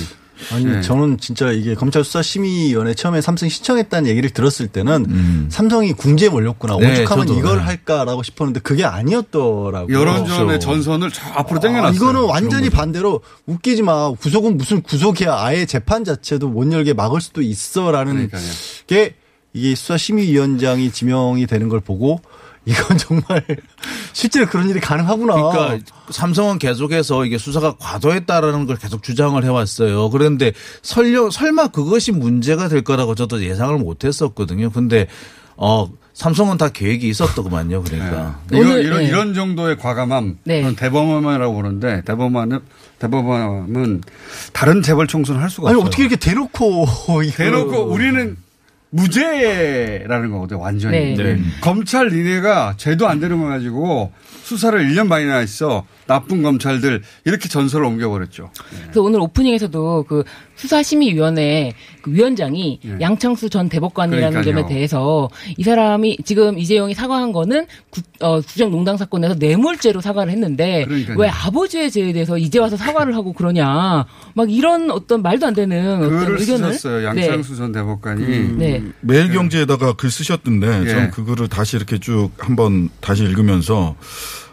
아니 0.52 0.64
네. 0.64 0.80
저는 0.82 1.18
진짜 1.18 1.50
이게 1.50 1.74
검찰 1.74 2.04
수사 2.04 2.22
심의위원회 2.22 2.94
처음에 2.94 3.20
삼성이 3.20 3.50
신청했다는 3.50 4.08
얘기를 4.08 4.30
들었을 4.30 4.68
때는 4.68 5.06
음. 5.08 5.48
삼성이 5.50 5.92
궁지에 5.92 6.28
몰렸구나 6.28 6.76
네, 6.78 6.92
오죽하면 6.92 7.26
저도, 7.26 7.38
이걸 7.38 7.58
네. 7.58 7.64
할까라고 7.64 8.22
싶었는데 8.22 8.60
그게 8.60 8.84
아니었더라고요. 8.84 9.96
여론전의 9.96 10.46
그렇죠. 10.46 10.58
전선을 10.58 11.10
저 11.12 11.22
앞으로 11.34 11.58
아, 11.58 11.60
당겨놨어요. 11.60 11.96
이거는 11.96 12.20
완전히 12.22 12.70
반대로 12.70 13.20
웃기지 13.46 13.82
마. 13.82 14.10
구속은 14.12 14.56
무슨 14.56 14.82
구속이야. 14.82 15.34
아예 15.38 15.66
재판 15.66 16.04
자체도 16.04 16.48
못 16.48 16.70
열게 16.72 16.92
막을 16.92 17.20
수도 17.20 17.42
있어라는 17.42 18.12
그러니까요. 18.12 18.42
게 18.86 19.14
이게 19.52 19.74
수사심의위원장이 19.74 20.90
지명이 20.92 21.46
되는 21.46 21.68
걸 21.68 21.80
보고 21.80 22.20
이건 22.68 22.98
정말 22.98 23.44
실제로 24.12 24.46
그런 24.46 24.68
일이 24.68 24.78
가능하구나. 24.80 25.34
그러니까 25.34 25.78
삼성은 26.10 26.58
계속해서 26.58 27.24
이게 27.24 27.38
수사가 27.38 27.76
과도했다라는 27.78 28.66
걸 28.66 28.76
계속 28.76 29.02
주장을 29.02 29.42
해왔어요. 29.42 30.10
그런데 30.10 30.52
설령 30.82 31.30
설마 31.30 31.68
그것이 31.68 32.12
문제가 32.12 32.68
될 32.68 32.82
거라고 32.82 33.14
저도 33.14 33.42
예상을 33.42 33.76
못했었거든요. 33.78 34.70
근데 34.70 35.06
어 35.56 35.88
삼성은 36.12 36.58
다 36.58 36.68
계획이 36.68 37.08
있었더구만요. 37.08 37.84
그러니까 37.84 38.40
이런, 38.50 38.66
오늘, 38.66 38.84
이런, 38.84 38.98
네. 38.98 39.04
이런 39.08 39.34
정도의 39.34 39.78
과감함, 39.78 40.38
네. 40.44 40.74
대범함이라고 40.74 41.54
보는데 41.54 42.02
대범함은 42.04 42.58
대범함은 42.98 44.02
다른 44.52 44.82
재벌 44.82 45.06
총수는 45.06 45.40
할 45.40 45.48
수가 45.48 45.68
아니 45.70 45.76
없어요. 45.76 45.86
어떻게 45.86 46.02
이렇게 46.02 46.16
대놓고 46.16 46.86
이거- 47.24 47.36
대놓고 47.36 47.82
우리는 47.84 48.36
무죄라는 48.90 50.30
거거든요, 50.30 50.60
완전히. 50.60 51.14
네. 51.14 51.22
네. 51.22 51.38
검찰 51.60 52.08
니네가 52.08 52.74
죄도 52.76 53.08
안 53.08 53.20
되는 53.20 53.40
거 53.40 53.46
가지고 53.48 54.12
수사를 54.42 54.78
1년 54.88 55.08
반이나 55.08 55.38
했어. 55.38 55.86
나쁜 56.08 56.42
검찰들 56.42 57.02
이렇게 57.24 57.48
전설을 57.48 57.86
옮겨버렸죠. 57.86 58.50
그래서 58.82 59.02
오늘 59.02 59.20
오프닝에서도 59.20 60.06
그 60.08 60.24
수사심의위원회 60.56 61.74
그 62.02 62.12
위원장이 62.12 62.80
예. 62.84 62.96
양창수 63.00 63.50
전 63.50 63.68
대법관이라는 63.68 64.40
그러니까요. 64.40 64.54
점에 64.64 64.74
대해서 64.74 65.28
이 65.56 65.62
사람이 65.62 66.18
지금 66.24 66.58
이재용이 66.58 66.94
사과한 66.94 67.32
거는 67.32 67.66
구, 67.90 68.00
어, 68.20 68.40
구정농단 68.40 68.96
사건에서 68.96 69.34
뇌물죄로 69.34 70.00
사과를 70.00 70.32
했는데 70.32 70.86
그러니까요. 70.86 71.18
왜 71.18 71.28
아버지의 71.28 71.90
죄에 71.90 72.12
대해서 72.12 72.38
이제 72.38 72.58
와서 72.58 72.76
사과를 72.76 73.14
하고 73.14 73.32
그러냐 73.34 74.06
막 74.34 74.50
이런 74.50 74.90
어떤 74.90 75.22
말도 75.22 75.46
안 75.46 75.54
되는 75.54 75.98
어떤 75.98 76.24
글을 76.24 76.40
의견을 76.40 76.72
쓰셨어요. 76.72 77.12
네. 77.12 77.26
양창수 77.26 77.54
전 77.56 77.70
대법관이. 77.72 78.56
네. 78.56 78.82
매일경제에다가 79.02 79.92
글 79.92 80.10
쓰셨던데 80.10 80.84
예. 80.86 80.88
전 80.88 81.10
그거를 81.10 81.48
다시 81.48 81.76
이렇게 81.76 81.98
쭉 81.98 82.30
한번 82.38 82.88
다시 83.00 83.24
읽으면서 83.24 83.94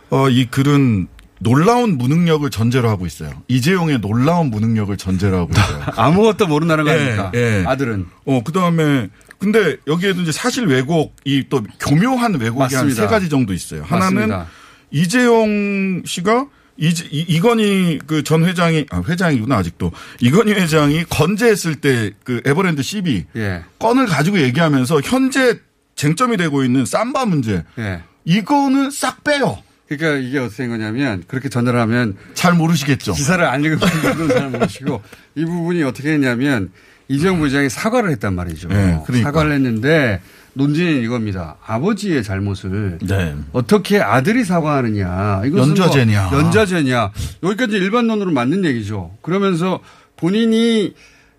어, 0.10 0.30
이 0.30 0.46
글은 0.46 1.08
놀라운 1.40 1.98
무능력을 1.98 2.50
전제로 2.50 2.90
하고 2.90 3.06
있어요. 3.06 3.32
이재용의 3.48 4.00
놀라운 4.00 4.50
무능력을 4.52 4.96
전제로 4.98 5.38
하고 5.40 5.52
있어요. 5.52 5.84
아무것도 5.96 6.48
모른다는 6.48 6.86
거 6.86 6.92
예, 6.92 6.94
아닙니까? 6.96 7.32
예. 7.36 7.64
아들은. 7.68 8.06
어, 8.26 8.42
그 8.44 8.52
다음에 8.52 9.10
근데 9.38 9.78
여기에도 9.88 10.22
이제 10.22 10.32
사실 10.32 10.66
왜곡이 10.66 11.46
또 11.50 11.62
교묘한 11.80 12.36
왜곡이 12.36 12.74
한. 12.74 12.90
세 12.90 13.06
가지 13.08 13.28
정도 13.30 13.54
있어요. 13.54 13.84
하나는 13.84 14.30
맞습니다. 14.30 14.48
이재용 14.92 16.02
씨가 16.06 16.48
이제 16.78 17.06
이- 17.12 17.26
이건희 17.28 18.00
그 18.06 18.24
전 18.24 18.44
회장이 18.46 18.86
아 18.90 19.02
회장이구나 19.08 19.58
아직도 19.58 19.92
이건희 20.20 20.54
회장이 20.54 21.04
건재했을 21.06 21.76
때 21.76 22.12
그 22.24 22.42
에버랜드 22.46 22.82
CB 22.82 23.26
예. 23.36 23.64
건을 23.80 24.06
가지고 24.08 24.40
얘기하면서 24.40 25.02
현재 25.04 25.60
쟁점이 25.96 26.38
되고 26.38 26.64
있는 26.64 26.86
삼바 26.86 27.26
문제 27.26 27.64
예. 27.78 28.02
이거는 28.26 28.90
싹 28.92 29.24
빼요. 29.24 29.60
그러니까 29.88 30.28
이게 30.28 30.40
어떻게 30.40 30.64
된 30.64 30.70
거냐면 30.70 31.24
그렇게 31.28 31.50
전달을 31.50 31.80
하면 31.82 32.16
잘 32.34 32.54
모르시겠죠. 32.54 33.14
기사를 33.14 33.44
안 33.46 33.64
읽은 33.64 33.78
분들은 33.78 34.30
잘 34.30 34.50
모르시고 34.50 35.02
이 35.36 35.46
부분이 35.46 35.84
어떻게 35.84 36.14
했냐면 36.14 36.72
이재용 37.08 37.40
부장이 37.40 37.70
사과를 37.70 38.10
했단 38.12 38.34
말이죠. 38.34 38.70
네, 38.70 39.00
그러니까. 39.06 39.30
사과를 39.30 39.52
했는데 39.52 40.22
논지는 40.54 41.04
이겁니다. 41.04 41.58
아버지의 41.66 42.24
잘못을 42.24 42.98
네. 43.02 43.36
어떻게 43.52 44.00
아들이 44.00 44.44
사과하느냐. 44.44 45.44
이것은 45.46 45.78
연좌제냐. 45.78 46.30
뭐 46.30 46.40
연좌제냐. 46.40 47.12
여기까지 47.44 47.76
일반론으로 47.76 48.32
맞는 48.32 48.66
얘기죠. 48.66 49.12
그러면서 49.22 49.82
본인이 50.16 50.96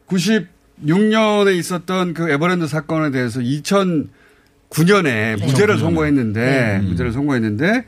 96년에 0.06 1.56
있었던 1.56 2.14
그 2.14 2.30
에버랜드 2.30 2.68
사건에 2.68 3.11
대해서 3.11 3.40
2009년에 3.40 5.42
무죄를 5.42 5.78
선고했는데 5.78 6.82
무죄를 6.85 7.12
선고했는데 7.12 7.85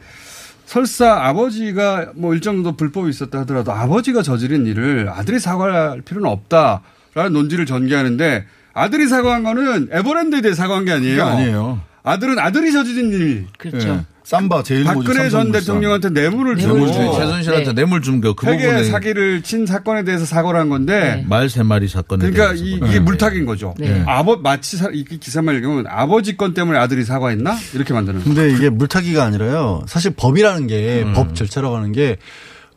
설사 0.69 1.27
아버지가 1.27 2.13
뭐 2.15 2.35
일정 2.35 2.57
정도 2.57 2.77
불법이 2.77 3.09
있었다 3.09 3.39
하더라도 3.41 3.73
아버지가 3.73 4.21
저지른 4.21 4.67
일을 4.67 5.09
아들이 5.09 5.41
사과할 5.41 6.03
필요는 6.03 6.29
없다라는 6.29 7.33
논지를 7.33 7.65
전개하는데 7.65 8.45
아들이 8.75 9.09
사과한 9.09 9.45
거는 9.45 9.89
에버랜드에 9.91 10.43
대해 10.43 10.53
사과한 10.55 10.85
게 10.85 10.93
아니에요. 10.93 11.25
아니에요. 11.25 11.81
아들은 12.03 12.39
아들이 12.39 12.71
저지른 12.71 13.11
일. 13.13 13.47
그렇죠. 13.57 13.89
예. 13.89 14.18
삼바 14.29 14.63
제일 14.63 14.85
박근혜 14.85 15.31
전 15.31 15.51
대통령한테 15.53 16.11
뇌물을 16.11 16.57
뇌물 16.57 16.89
주고 16.89 16.93
주고 16.93 17.17
최순실한테 17.17 17.73
뇌물 17.73 18.03
준거 18.03 18.35
그 18.35 18.47
회계 18.47 18.67
부분에 18.67 18.85
사기를 18.85 19.41
친 19.41 19.65
사건에 19.65 20.05
대해서 20.05 20.27
사과를 20.27 20.61
한 20.61 20.69
건데 20.69 21.25
말세 21.27 21.63
마리 21.63 21.89
사건에 21.89 22.29
그러니까 22.29 22.49
대해서. 22.49 22.63
이, 22.63 22.73
이게 22.73 22.87
네. 22.87 23.01
물타기인 23.01 23.47
거죠. 23.47 23.75
네. 23.79 24.05
아버 24.07 24.37
마치 24.37 24.77
사, 24.77 24.91
이 24.93 25.03
기사만 25.05 25.55
읽으면 25.55 25.87
아버지 25.89 26.37
건 26.37 26.53
때문에 26.53 26.79
아들이 26.79 27.07
사과했나 27.07 27.57
이렇게 27.73 27.95
만드는. 27.95 28.23
거예요. 28.23 28.35
근데 28.35 28.55
이게 28.55 28.69
물타기가 28.69 29.25
아니라요. 29.25 29.85
사실 29.89 30.11
법이라는 30.15 30.67
게 30.67 31.05
음. 31.07 31.15
법 31.15 31.35
절차라고 31.35 31.77
하는 31.77 31.93
게 31.93 32.19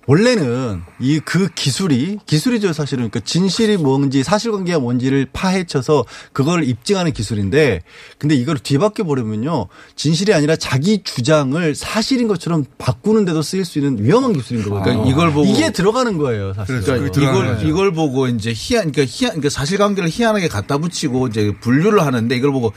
원래는 0.08 0.82
이 1.00 1.20
그 1.24 1.48
기술이 1.54 2.18
기술이죠 2.26 2.74
사실은 2.74 3.10
그러니까 3.10 3.20
진실이 3.22 3.78
뭔지 3.78 4.24
사실관계가 4.24 4.80
뭔지를 4.80 5.28
파헤쳐서 5.32 6.06
그걸 6.34 6.64
입증하는 6.64 7.14
기술인데 7.14 7.82
근데 8.18 8.36
이걸 8.36 8.58
뒤바뀌어 8.58 9.06
버리면요 9.06 9.68
진실이 9.96 10.34
아니라 10.34 10.56
자기 10.56 11.04
주장을 11.04 11.76
사실인 11.76 12.28
것처럼 12.28 12.66
바꾸는데도 12.78 13.42
쓰일 13.42 13.64
수 13.66 13.80
있는 13.80 14.04
위험한 14.04 14.34
기술인 14.34 14.64
거거든요. 14.64 14.84
그러니까 14.84 15.10
이걸 15.10 15.32
보고 15.34 15.46
이게 15.46 15.72
들어가는 15.72 16.18
거예요 16.18 16.54
사실. 16.54 16.82
그러니까 16.82 17.22
이걸 17.22 17.68
이걸 17.68 17.94
보고 17.94 18.28
이제 18.28 18.52
희한 18.56 18.92
그러니까 18.92 19.04
희한 19.06 19.34
그러니까 19.34 19.50
사실관계를 19.50 20.10
희한하게 20.10 20.48
갖다 20.48 20.78
붙이고 20.80 21.28
이제 21.28 21.54
분류를 21.62 22.02
하는데 22.04 22.36
이걸 22.36 22.52
보고 22.52 22.74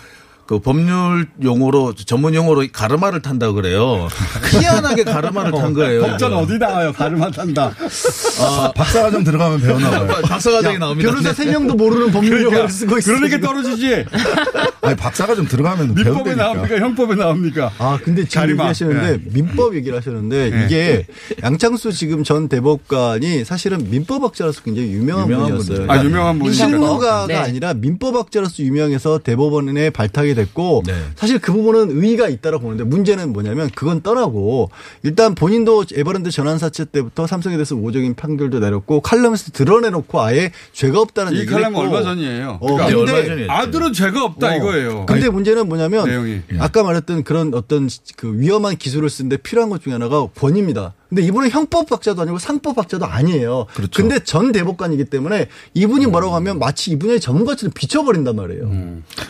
그 0.46 0.58
법률 0.58 1.26
용어로 1.42 1.94
전문 1.94 2.34
용어로 2.34 2.66
가르마를 2.72 3.22
탄다 3.22 3.52
그래요. 3.52 4.08
희한하게 4.50 5.04
가르마를 5.04 5.52
탄 5.52 5.72
거예요. 5.72 6.02
법전. 6.02 6.34
어디 6.34 6.58
나와요? 6.58 6.92
가르마 6.92 7.30
탄다. 7.30 7.72
아, 8.40 8.72
박사과정 8.76 9.24
들어가면 9.24 9.60
배우나 9.62 9.90
봐요. 9.90 10.08
박사과정이 10.22 10.78
나옵니다. 10.78 11.10
변호사 11.10 11.32
세 11.32 11.46
명도 11.46 11.74
모르는 11.74 12.12
법률 12.12 12.42
용어를 12.42 12.68
쓰고 12.68 12.98
있어요. 12.98 13.16
그러니까 13.16 13.40
떨어지지. 13.46 14.04
아니 14.82 14.96
박사과정 14.96 15.46
들어가면 15.48 15.94
민법에. 15.94 16.34
나옵니까? 16.34 16.76
형법에 16.76 17.14
나옵니까? 17.14 17.72
아, 17.78 17.98
근데 18.04 18.24
지금 18.26 18.42
가리마. 18.42 18.64
얘기하셨는데 18.64 19.10
네. 19.12 19.22
민법 19.32 19.74
얘기를 19.76 19.96
하셨는데 19.96 20.50
네. 20.50 20.64
이게 20.66 21.06
양창수 21.42 21.92
지금 21.92 22.22
전 22.22 22.48
대법관이 22.48 23.44
사실은 23.46 23.88
민법학자로서 23.90 24.60
굉장히 24.62 24.90
유명한, 24.92 25.26
유명한 25.30 25.56
분이었어요. 25.56 25.86
아, 25.90 26.04
유명한 26.04 26.38
분이죠. 26.38 26.56
실무가가 26.66 27.26
네. 27.28 27.34
아니라 27.36 27.72
민법학자로서 27.72 28.62
유명해서 28.62 29.20
대법원에 29.20 29.88
발탁이 29.88 30.33
됐고 30.34 30.82
네. 30.86 30.94
사실 31.16 31.38
그 31.38 31.52
부분은 31.52 31.90
의의가 31.90 32.28
있다라고 32.28 32.64
보는데 32.64 32.84
문제는 32.84 33.32
뭐냐면 33.32 33.70
그건 33.74 34.02
떠나고 34.02 34.70
일단 35.02 35.34
본인도 35.34 35.84
에버랜드 35.94 36.30
전환 36.30 36.58
사채 36.58 36.84
때부터 36.84 37.26
삼성에 37.26 37.56
대해서 37.56 37.74
우호적인 37.76 38.14
판결도 38.14 38.58
내렸고 38.60 39.00
칼럼에서 39.00 39.52
드러내놓고 39.52 40.20
아예 40.20 40.52
죄가 40.72 41.00
없다는 41.00 41.32
이 41.32 41.36
얘기를 41.40 41.54
칼럼은 41.54 41.76
했고 41.76 41.94
얼마 41.94 42.02
전이에요. 42.02 42.58
어, 42.60 42.74
그러니까 42.76 43.22
근데. 43.24 43.46
아들은 43.48 43.92
죄가 43.92 44.24
없다 44.24 44.48
어. 44.48 44.56
이거예요. 44.56 45.06
근데 45.06 45.28
문제는 45.28 45.68
뭐냐면 45.68 46.06
내용이. 46.06 46.40
아까 46.58 46.82
말했던 46.82 47.24
그런 47.24 47.54
어떤 47.54 47.88
그 48.16 48.38
위험한 48.38 48.76
기술을 48.76 49.10
쓰는데 49.10 49.36
필요한 49.38 49.70
것 49.70 49.82
중에 49.82 49.92
하나가 49.92 50.26
권위입니다. 50.26 50.94
근데 51.14 51.28
이분은 51.28 51.48
형법학자도 51.50 52.22
아니고 52.22 52.38
상법학자도 52.40 53.06
아니에요. 53.06 53.66
그렇죠. 53.72 54.02
근데 54.02 54.18
전 54.24 54.50
대법관이기 54.50 55.04
때문에 55.04 55.46
이분이 55.72 56.06
뭐라고 56.06 56.34
하면 56.34 56.58
마치 56.58 56.90
이분의 56.90 57.20
전문가처럼 57.20 57.72
비춰버린단 57.72 58.34
말이에요. 58.34 58.68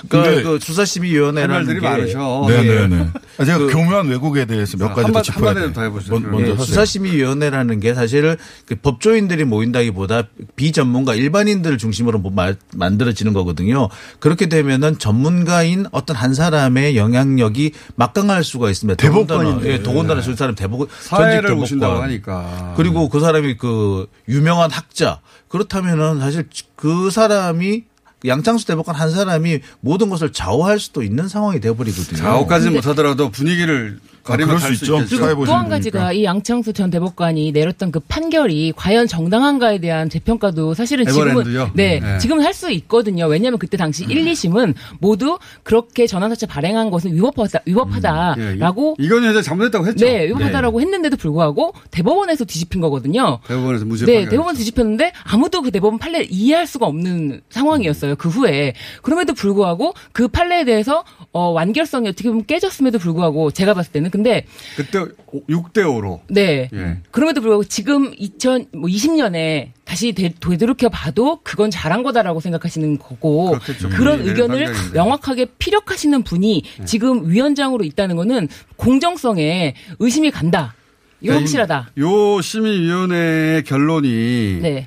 그러니까 0.08 0.50
그 0.52 0.58
수사심의위원회라는 0.62 1.54
할 1.54 1.64
말들이 1.64 1.80
게 1.80 1.86
많으셔. 1.86 2.46
네네네. 2.48 3.08
아, 3.36 3.44
제가 3.44 3.58
그- 3.58 3.66
교묘한 3.70 4.08
왜곡에 4.08 4.46
대해서 4.46 4.78
몇 4.78 4.94
가지 4.94 5.30
짚어야 5.30 5.52
돼요. 5.52 5.72
더 5.74 5.82
해보시죠. 5.82 6.12
먼- 6.14 6.30
먼저 6.30 6.46
예, 6.46 6.50
하세요. 6.52 6.64
수사심의위원회라는 6.64 7.80
게 7.80 7.92
사실은 7.92 8.36
그 8.64 8.76
법조인들이 8.76 9.44
모인다기보다 9.44 10.22
비전문가 10.56 11.14
일반인들을 11.14 11.76
중심으로 11.76 12.18
뭐 12.18 12.32
마- 12.34 12.54
만들어지는 12.74 13.34
거거든요. 13.34 13.90
그렇게 14.20 14.48
되면은 14.48 14.98
전문가인 14.98 15.84
어떤 15.92 16.16
한 16.16 16.32
사람의 16.32 16.96
영향력이 16.96 17.72
막강할 17.96 18.42
수가 18.42 18.70
있습니다. 18.70 18.96
대법관인데. 18.96 19.70
예, 19.70 19.82
더군다나 19.82 20.22
저 20.22 20.34
사람 20.34 20.54
대법 20.54 20.88
전직 21.10 21.42
보신다고 21.78 21.94
대법관. 21.94 22.02
하니까. 22.02 22.74
그리고 22.76 23.08
그 23.08 23.20
사람이 23.20 23.56
그 23.56 24.06
유명한 24.28 24.70
학자 24.70 25.20
그렇다면은 25.48 26.20
사실 26.20 26.48
그 26.76 27.10
사람이 27.10 27.84
양창수 28.26 28.66
대법관 28.66 28.94
한 28.94 29.10
사람이 29.10 29.60
모든 29.80 30.08
것을 30.08 30.32
좌우할 30.32 30.78
수도 30.78 31.02
있는 31.02 31.28
상황이 31.28 31.60
되어버리거든요. 31.60 32.16
좌우까지는 32.18 32.74
못하더라도 32.74 33.30
분위기를 33.30 34.00
가리면 34.24 34.56
그럴 34.56 34.74
수 34.74 34.84
있죠. 34.84 34.96
그리고 34.96 35.16
또한 35.18 35.36
보시는 35.36 35.68
가지가. 35.68 36.12
이 36.12 36.24
양창수 36.24 36.72
전 36.72 36.90
대법관이 36.90 37.52
내렸던 37.52 37.92
그 37.92 38.00
판결이 38.00 38.72
과연 38.74 39.06
정당한가에 39.06 39.78
대한 39.78 40.08
재평가도 40.08 40.74
사실은 40.74 41.04
지금은 41.06 41.28
에버랜드요? 41.30 41.70
네, 41.74 42.00
네. 42.00 42.18
지금 42.18 42.40
할 42.40 42.54
수 42.54 42.70
있거든요. 42.70 43.26
왜냐하면 43.26 43.58
그때 43.58 43.76
당시 43.76 44.04
1, 44.04 44.24
2심은 44.24 44.74
모두 45.00 45.38
그렇게 45.64 46.06
전환사채 46.06 46.46
발행한 46.46 46.88
것은 46.90 47.12
위법하다, 47.12 47.58
예, 47.66 47.70
위법하다라고 47.72 48.96
이- 49.00 49.04
이건 49.04 49.24
여자 49.24 49.42
잘못했다고 49.42 49.86
했죠. 49.88 50.06
네, 50.06 50.26
위법하다라고 50.28 50.80
했는데도 50.80 51.16
불구하고 51.16 51.74
대법원에서 51.90 52.44
뒤집힌 52.44 52.80
거거든요. 52.80 53.40
대법원에서 53.48 53.84
무죄 53.84 54.06
네, 54.06 54.14
판결. 54.14 54.30
대법원 54.30 54.54
뒤집혔는데 54.56 55.12
아무도 55.24 55.62
그 55.62 55.70
대법원 55.70 55.98
판례를 55.98 56.26
이해할 56.30 56.66
수가 56.66 56.86
없는 56.86 57.40
상황이었어요. 57.50 58.16
그 58.16 58.28
후에. 58.28 58.74
그럼에도 59.02 59.34
불구하고 59.34 59.94
그 60.12 60.28
판례에 60.28 60.64
대해서 60.64 61.04
어, 61.36 61.48
완결성이 61.50 62.08
어떻게 62.08 62.28
보면 62.28 62.46
깨졌음에도 62.46 62.98
불구하고 63.00 63.50
제가 63.50 63.74
봤을 63.74 63.90
때는 63.90 64.10
근데 64.10 64.46
그때 64.76 65.00
6대 65.48 65.78
5로. 65.78 66.20
네. 66.28 66.70
예. 66.72 66.98
그럼에도 67.10 67.40
불구하고 67.40 67.64
지금 67.64 68.12
2020년에 68.12 69.70
다시 69.84 70.12
되, 70.12 70.32
되돌이켜 70.40 70.88
봐도 70.88 71.40
그건 71.42 71.72
잘한 71.72 72.04
거다라고 72.04 72.38
생각하시는 72.38 72.98
거고 72.98 73.50
그렇겠죠. 73.50 73.88
그런 73.90 74.22
네, 74.22 74.30
의견을. 74.30 74.72
명확하게 74.94 75.46
피력하시는 75.58 76.22
분이 76.22 76.62
지금 76.84 77.28
위원장으로 77.28 77.84
있다는 77.84 78.14
거는 78.14 78.48
공정성에 78.76 79.74
의심이 79.98 80.30
간다. 80.30 80.74
이거 81.20 81.32
그러니까 81.32 81.40
확실하다. 81.40 81.90
이- 81.96 82.00
요 82.00 82.40
심의위원회의 82.40 83.64
결론이 83.64 84.58
네. 84.62 84.86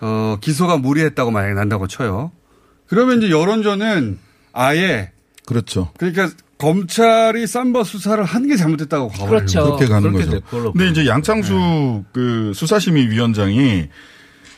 어, 0.00 0.36
기소가 0.40 0.78
무리했다고 0.78 1.30
만약에 1.30 1.54
난다고 1.54 1.86
쳐요. 1.86 2.32
그러면 2.88 3.18
이제 3.18 3.30
여론조는 3.30 4.18
아예 4.52 5.12
그렇죠. 5.46 5.90
그러니까 5.98 6.28
검찰이 6.58 7.46
쌈바 7.46 7.84
수사를 7.84 8.22
한 8.24 8.46
게 8.48 8.56
잘못됐다고 8.56 9.08
가버려요. 9.08 9.28
그렇죠. 9.30 9.64
그렇게 9.64 9.86
가는 9.86 10.12
그렇게 10.12 10.40
거죠. 10.40 10.72
근데 10.72 10.88
이제 10.90 11.06
양창수 11.06 12.04
그 12.12 12.52
수사심의 12.54 13.10
위원장이 13.10 13.88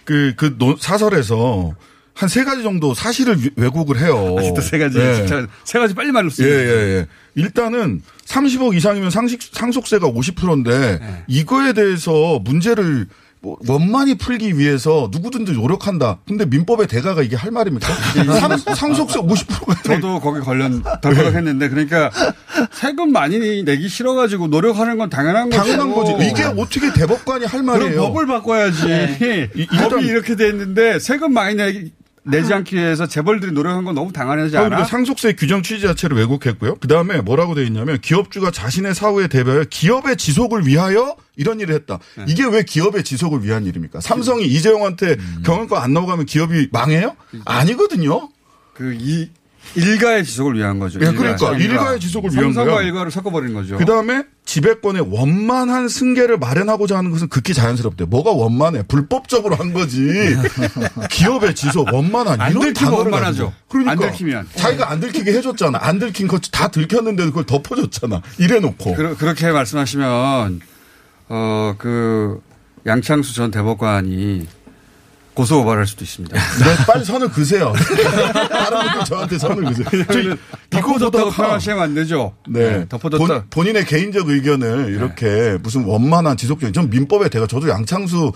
그, 0.04 0.32
그 0.36 0.56
노- 0.58 0.76
사설에서 0.76 1.72
한 2.14 2.28
세 2.28 2.42
가지 2.42 2.62
정도 2.64 2.94
사실을 2.94 3.36
위- 3.44 3.50
왜곡을 3.54 4.00
해요. 4.00 4.34
아직도 4.38 4.60
세 4.60 4.76
가지, 4.78 4.98
예. 4.98 5.14
진짜 5.14 5.46
세 5.64 5.78
가지 5.78 5.94
빨리 5.94 6.10
말로 6.10 6.26
예, 6.26 6.30
쓰요 6.30 6.48
예, 6.48 6.98
예. 6.98 7.06
일단은 7.36 8.02
30억 8.26 8.74
이상이면 8.74 9.10
상식, 9.10 9.40
상속세가 9.40 10.08
50%인데 10.08 10.98
네. 10.98 11.24
이거에 11.28 11.72
대해서 11.74 12.40
문제를 12.40 13.06
뭐 13.40 13.56
원만히 13.68 14.16
풀기 14.16 14.58
위해서 14.58 15.08
누구든지 15.12 15.52
노력한다. 15.52 16.18
근데 16.26 16.44
민법의 16.44 16.88
대가가 16.88 17.22
이게 17.22 17.36
할 17.36 17.50
말입니까? 17.52 17.86
상, 18.40 18.56
상속세 18.74 19.20
50%가 19.20 19.82
저도 19.82 20.20
거기 20.20 20.40
관련 20.40 20.82
덜덜 21.00 21.34
했는데 21.36 21.68
그러니까 21.68 22.10
세금 22.72 23.12
많이 23.12 23.62
내기 23.62 23.88
싫어가지고 23.88 24.48
노력하는 24.48 24.98
건 24.98 25.08
당연한 25.10 25.50
거죠. 25.50 25.62
당연한 25.62 25.92
거지. 25.94 26.12
이게 26.26 26.42
어떻게 26.44 26.92
대법관이 26.92 27.44
할 27.46 27.62
말이에요? 27.62 27.90
그럼 27.90 28.06
법을 28.08 28.26
바꿔야지. 28.26 28.86
네. 28.86 29.50
이- 29.54 29.60
일단- 29.70 29.88
법이 29.90 30.06
이렇게 30.06 30.34
돼 30.36 30.48
있는데 30.48 30.98
세금 30.98 31.32
많이 31.32 31.54
내기 31.54 31.92
내지 32.24 32.52
않기 32.52 32.76
위해서 32.76 33.06
재벌들이 33.06 33.52
노력한 33.52 33.84
건 33.84 33.94
너무 33.94 34.12
당연하지 34.12 34.50
그러니까 34.50 34.76
않아? 34.76 34.84
상속세 34.84 35.32
규정 35.32 35.62
취지 35.62 35.86
자체를 35.86 36.16
왜곡했고요. 36.18 36.74
그 36.78 36.86
다음에 36.86 37.22
뭐라고 37.22 37.54
돼 37.54 37.64
있냐면 37.64 37.98
기업주가 38.02 38.50
자신의 38.50 38.94
사후에 38.94 39.28
대비하여 39.28 39.64
기업의 39.70 40.16
지속을 40.18 40.66
위하여 40.66 41.16
이런 41.38 41.60
일을 41.60 41.74
했다. 41.74 41.98
네. 42.16 42.24
이게 42.28 42.44
왜 42.44 42.62
기업의 42.62 43.04
지속을 43.04 43.42
위한 43.44 43.64
일입니까? 43.64 44.00
삼성이 44.00 44.44
이재용한테 44.46 45.16
경영권 45.44 45.80
안 45.82 45.94
넘어가면 45.94 46.26
기업이 46.26 46.68
망해요? 46.72 47.16
아니거든요. 47.46 48.28
그 48.74 48.94
이 49.00 49.30
일가의 49.74 50.24
지속을 50.24 50.54
위한 50.56 50.78
거죠. 50.78 50.98
예, 51.02 51.12
그러니까 51.12 51.52
일가 51.56 51.92
의 51.92 52.00
지속을 52.00 52.30
위한 52.32 52.44
삼성과 52.44 52.72
거야. 52.72 52.82
일가를 52.86 53.10
섞어버린 53.10 53.52
거죠. 53.54 53.76
그 53.76 53.84
다음에 53.84 54.24
지배권의 54.44 55.08
원만한 55.10 55.88
승계를 55.88 56.38
마련하고자 56.38 56.96
하는 56.96 57.10
것은 57.10 57.28
극히 57.28 57.52
자연스럽대. 57.52 58.06
뭐가 58.06 58.30
원만해? 58.30 58.84
불법적으로 58.88 59.56
한 59.56 59.74
거지. 59.74 60.00
기업의 61.10 61.54
지속 61.54 61.92
원만한 61.92 62.40
안 62.40 62.50
이런 62.52 62.62
들키면 62.62 62.92
원만하죠. 62.94 63.52
그러니까 63.68 63.92
안 63.92 63.98
들키면. 63.98 64.48
자기가 64.54 64.90
안 64.90 65.00
들키게 65.00 65.32
해줬잖아. 65.32 65.78
안 65.82 65.98
들킨 65.98 66.28
거 66.28 66.38
다 66.50 66.68
들켰는데도 66.68 67.28
그걸 67.30 67.44
덮어줬잖아. 67.44 68.22
이래놓고. 68.38 68.94
그러, 68.94 69.14
그렇게 69.16 69.50
말씀하시면 69.52 70.60
어 71.28 71.74
그 71.78 72.40
양창수 72.86 73.34
전 73.34 73.50
대법관이 73.50 74.46
고소 75.34 75.58
고발할 75.58 75.86
수도 75.86 76.04
있습니다. 76.04 76.34
네, 76.36 76.84
빨리 76.86 77.04
선을 77.04 77.28
그세요. 77.28 77.72
다른 78.50 78.80
분들 78.80 79.04
저한테 79.04 79.38
선을 79.38 79.64
그세요. 79.66 79.86
저 80.70 80.80
덮어뒀다고 80.80 81.30
표현하시면 81.30 81.78
안 81.78 81.94
되죠. 81.94 82.34
네. 82.48 82.86
덮어뒀다. 82.88 83.44
본, 83.48 83.66
인의 83.68 83.84
개인적 83.84 84.28
의견을 84.28 84.92
이렇게 84.92 85.56
무슨 85.62 85.84
원만한 85.84 86.36
지속적인, 86.36 86.72
전 86.72 86.90
민법에 86.90 87.28
대가 87.28 87.46
저도 87.46 87.68
양창수 87.68 88.32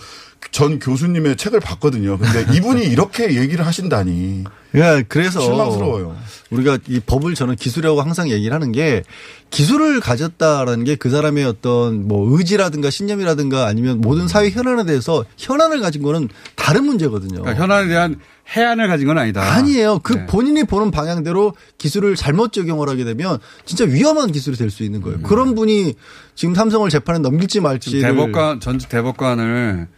전 0.50 0.78
교수님의 0.78 1.36
책을 1.36 1.60
봤거든요. 1.60 2.18
근데 2.18 2.44
이분이 2.56 2.84
이렇게 2.84 3.36
얘기를 3.36 3.64
하신다니. 3.66 4.44
예, 4.74 5.04
그래서 5.06 5.40
실망스러워요. 5.40 6.16
우리가 6.50 6.78
이 6.88 7.00
법을 7.00 7.34
저는 7.34 7.56
기술이라고 7.56 8.00
항상 8.02 8.28
얘기를 8.30 8.54
하는 8.54 8.72
게 8.72 9.02
기술을 9.50 10.00
가졌다라는 10.00 10.84
게 10.84 10.96
그 10.96 11.10
사람의 11.10 11.44
어떤 11.44 12.06
뭐 12.06 12.36
의지라든가 12.38 12.90
신념이라든가 12.90 13.66
아니면 13.66 14.00
모든 14.00 14.28
사회 14.28 14.50
현안에 14.50 14.84
대해서 14.84 15.24
현안을 15.38 15.80
가진 15.80 16.02
거는 16.02 16.28
다른 16.56 16.84
문제거든요. 16.84 17.40
그러니까 17.42 17.62
현안에 17.62 17.88
대한 17.88 18.16
해안을 18.54 18.88
가진 18.88 19.06
건 19.06 19.18
아니다. 19.18 19.40
아니에요. 19.54 20.00
그 20.00 20.14
네. 20.14 20.26
본인이 20.26 20.64
보는 20.64 20.90
방향대로 20.90 21.54
기술을 21.78 22.16
잘못 22.16 22.52
적용을 22.52 22.88
하게 22.88 23.04
되면 23.04 23.38
진짜 23.64 23.84
위험한 23.84 24.32
기술이 24.32 24.56
될 24.56 24.70
수 24.70 24.82
있는 24.82 25.00
거예요. 25.00 25.20
그런 25.22 25.54
분이 25.54 25.94
지금 26.34 26.54
삼성을 26.54 26.88
재판에 26.90 27.18
넘길지 27.20 27.60
말지. 27.60 28.00
대법관 28.00 28.60
전직 28.60 28.88
대법관을 28.88 29.88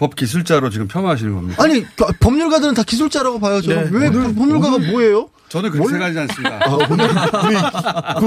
법 0.00 0.16
기술자로 0.16 0.70
지금 0.70 0.88
폄하하시는 0.88 1.34
겁니다. 1.34 1.62
아니 1.62 1.84
그 1.94 2.06
법률가들은 2.20 2.72
다 2.72 2.82
기술자라고 2.84 3.38
봐요. 3.38 3.60
저는 3.60 3.92
네. 3.92 3.98
왜 3.98 4.08
오늘- 4.08 4.34
법률가가 4.34 4.76
오늘- 4.76 4.90
뭐예요? 4.92 5.28
저는 5.50 5.70
그렇게 5.70 5.90
생각하지 5.90 6.18
않습니다. 6.20 6.58
아, 6.64 6.70
오늘 6.88 7.04
우리 7.10 7.56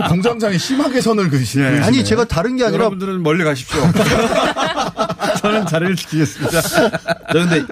그 0.02 0.08
공장장이 0.08 0.60
심하게 0.60 1.02
선을 1.02 1.32
그으시네. 1.32 1.80
아니 1.82 2.04
제가 2.06 2.26
다른 2.26 2.58
게 2.58 2.64
아니라 2.66 2.82
여러분들은 2.82 3.24
멀리 3.24 3.44
가십시오. 3.44 3.82
저는 5.44 5.68
자리를 5.68 5.96
지키겠습니다. 5.98 6.62
그런데 7.30 7.66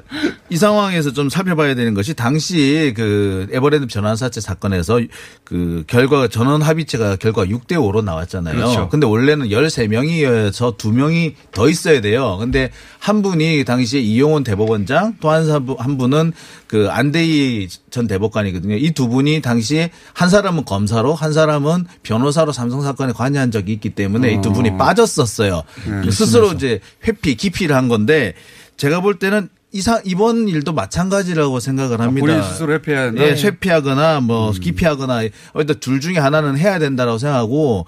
이 0.50 0.58
상황에서 0.58 1.14
좀 1.14 1.30
살펴봐야 1.30 1.74
되는 1.74 1.94
것이 1.94 2.14
당시 2.14 2.94
그 2.96 3.48
에버랜드 3.52 3.88
전환사채 3.88 4.42
사건에서 4.42 5.00
그 5.46 5.86
결과가 5.88 6.28
전원 6.28 6.62
합의체가 6.62 7.16
결과 7.16 7.46
6대 7.46 7.78
5로 7.78 8.04
나왔잖아요. 8.04 8.56
그렇죠. 8.56 8.90
근데 8.90 9.08
원래는 9.08 9.48
13명이어서 9.48 10.78
2명이 10.78 11.34
더 11.54 11.70
있어야 11.70 12.02
돼요. 12.02 12.38
근데 12.40 12.72
한 13.00 13.22
분이 13.22 13.64
당시에 13.64 14.02
이용원 14.02 14.44
대법원장 14.44 15.16
또한 15.22 15.98
분은 15.98 16.34
그 16.68 16.90
안대희 16.90 17.70
전 17.92 18.08
대법관이거든요. 18.08 18.76
이 18.78 18.92
두 18.92 19.08
분이 19.08 19.42
당시에 19.42 19.92
한 20.14 20.30
사람은 20.30 20.66
검사로 20.66 21.14
한 21.14 21.34
사람은 21.34 21.86
변호사로 22.04 22.52
삼성 22.52 22.82
사건에 22.82 23.14
관여한 23.14 23.52
적이 23.52 23.74
있기 23.74 23.92
때문에 23.92 24.34
이두 24.34 24.52
분이 24.54 24.78
빠졌었어요. 24.78 25.64
네, 26.04 26.12
스스로 26.12 26.52
이제 26.54 26.80
회피, 27.08 27.36
기피를 27.36 27.76
한 27.76 27.88
건데 27.88 28.34
제가 28.78 29.00
볼 29.02 29.20
때는 29.20 29.50
이상 29.74 30.02
이번 30.04 30.48
일도 30.50 30.74
마찬가지라고 30.74 31.60
생각을 31.62 32.02
합니다. 32.02 32.26
본인 32.28 32.44
스스로 32.44 32.74
회피해야 32.74 33.12
된다? 33.12 33.24
예, 33.24 33.32
회피하거나 33.42 34.20
뭐 34.20 34.52
기피하거나 34.52 35.22
일단 35.56 35.80
둘 35.80 36.02
중에 36.02 36.18
하나는 36.18 36.58
해야 36.58 36.78
된다라고 36.80 37.18
생각하고 37.18 37.86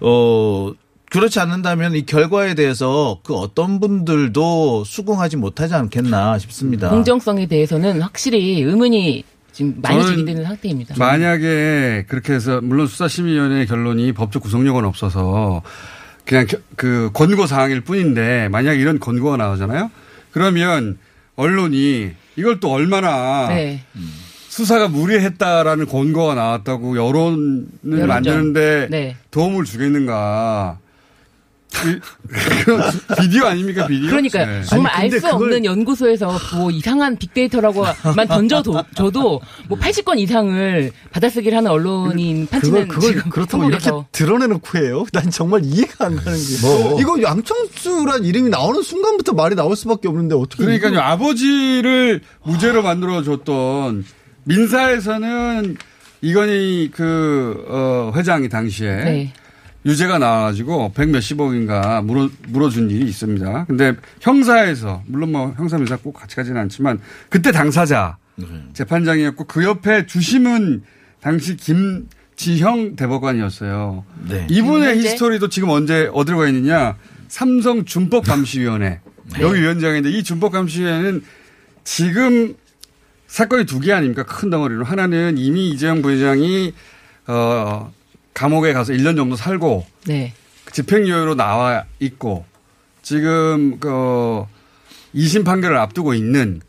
어 0.00 0.72
그렇지 1.10 1.38
않는다면 1.40 1.94
이 1.94 2.04
결과에 2.06 2.54
대해서 2.54 3.20
그 3.24 3.34
어떤 3.34 3.80
분들도 3.80 4.84
수긍하지 4.84 5.36
못하지 5.36 5.74
않겠나 5.74 6.38
싶습니다. 6.38 6.88
공정성에 6.90 7.46
대해서는 7.46 8.00
확실히 8.02 8.62
의문이 8.62 9.24
지금 9.58 9.74
많이 9.82 10.06
제기되는 10.06 10.44
상태입니다. 10.44 10.94
만약에 10.98 12.04
그렇게 12.06 12.32
해서 12.32 12.60
물론 12.62 12.86
수사심의위원회의 12.86 13.66
결론이 13.66 14.12
법적 14.12 14.40
구속력은 14.40 14.84
없어서 14.84 15.62
그냥 16.24 16.46
겨- 16.46 16.58
그 16.76 17.10
권고 17.12 17.44
사항일 17.48 17.80
뿐인데 17.80 18.48
만약 18.52 18.74
이런 18.74 19.00
권고가 19.00 19.36
나오잖아요. 19.36 19.90
그러면 20.30 20.96
언론이 21.34 22.12
이걸 22.36 22.60
또 22.60 22.70
얼마나 22.70 23.48
네. 23.48 23.82
수사가 24.48 24.86
무리했다라는 24.86 25.86
권고가 25.86 26.36
나왔다고 26.36 26.96
여론을 26.96 27.66
여론전. 27.84 28.06
만드는데 28.06 28.86
네. 28.90 29.16
도움을 29.32 29.64
주겠는가. 29.64 30.78
이- 31.86 32.00
그건 32.64 32.82
비디오 33.20 33.44
아닙니까 33.46 33.86
비디오? 33.86 34.08
그러니까요. 34.10 34.46
네. 34.46 34.62
정말 34.64 34.92
알 34.94 35.10
수 35.10 35.28
없는 35.28 35.64
연구소에서 35.64 36.36
뭐 36.56 36.70
이상한 36.70 37.16
빅데이터라고만 37.18 37.94
던져줘도 38.28 39.40
뭐 39.68 39.78
80건 39.78 40.18
이상을 40.18 40.90
받아쓰기를 41.12 41.56
하는 41.56 41.70
언론인 41.70 42.46
판치는 42.46 42.88
그걸, 42.88 42.96
그걸 43.00 43.14
지금 43.14 43.30
그렇다고. 43.30 43.64
이렇게 43.68 43.90
드러내놓고 44.12 44.78
해요? 44.78 45.04
난 45.12 45.30
정말 45.30 45.60
이해가 45.64 46.06
안 46.06 46.16
가는 46.16 46.38
게. 46.38 46.60
뭐. 46.62 47.00
이거 47.00 47.22
양청수란 47.22 48.24
이름이 48.24 48.48
나오는 48.50 48.82
순간부터 48.82 49.32
말이 49.34 49.54
나올 49.54 49.76
수밖에 49.76 50.08
없는데 50.08 50.34
어떻게. 50.34 50.64
그러니까요. 50.64 50.92
이거- 50.92 51.00
아버지를 51.00 52.22
무죄로 52.44 52.82
만들어 52.82 53.22
줬던 53.22 54.04
민사에서는 54.44 55.76
이건희 56.22 56.90
그, 56.92 57.64
어, 57.68 58.12
회장이 58.16 58.48
당시에 58.48 58.96
네. 58.96 59.32
유죄가 59.88 60.18
나와가지고 60.18 60.92
백 60.92 61.08
몇십억인가 61.08 62.02
물어, 62.02 62.28
물어준 62.48 62.90
일이 62.90 63.06
있습니다. 63.08 63.64
근데 63.66 63.94
형사에서, 64.20 65.02
물론 65.06 65.32
뭐 65.32 65.54
형사 65.56 65.78
민사 65.78 65.96
꼭 65.96 66.12
같이 66.12 66.36
가지는 66.36 66.60
않지만 66.62 67.00
그때 67.30 67.50
당사자 67.52 68.18
재판장이었고 68.74 69.44
그 69.44 69.64
옆에 69.64 70.06
주심은 70.06 70.82
당시 71.20 71.56
김지형 71.56 72.96
대법관이었어요. 72.96 74.04
네. 74.28 74.46
이분의? 74.50 74.98
히스토리도 74.98 75.48
지금 75.48 75.70
언제 75.70 76.08
어디로 76.12 76.38
가 76.38 76.46
있느냐? 76.48 76.96
삼성 77.28 77.84
준법감시위원회 77.84 79.00
여기 79.40 79.60
위원장인데 79.60 80.10
이 80.10 80.22
준법감시위원회는 80.22 81.24
지금 81.84 82.54
사건이 83.26 83.64
두 83.66 83.80
개 83.80 83.92
아닙니까? 83.92 84.22
큰 84.24 84.50
덩어리로 84.50 84.84
하나는 84.84 85.36
이미 85.38 85.70
이재용 85.70 86.00
부회장이 86.02 86.72
어 87.26 87.92
감옥에 88.38 88.72
가서 88.72 88.92
1년 88.92 89.16
정도 89.16 89.34
살고 89.34 89.84
네. 90.06 90.32
집행유예로 90.70 91.34
나와 91.34 91.84
있고 91.98 92.44
지금 93.02 93.80
그 93.80 94.44
2심 95.12 95.44
판결을 95.44 95.76
앞두고 95.76 96.14
있는 96.14 96.60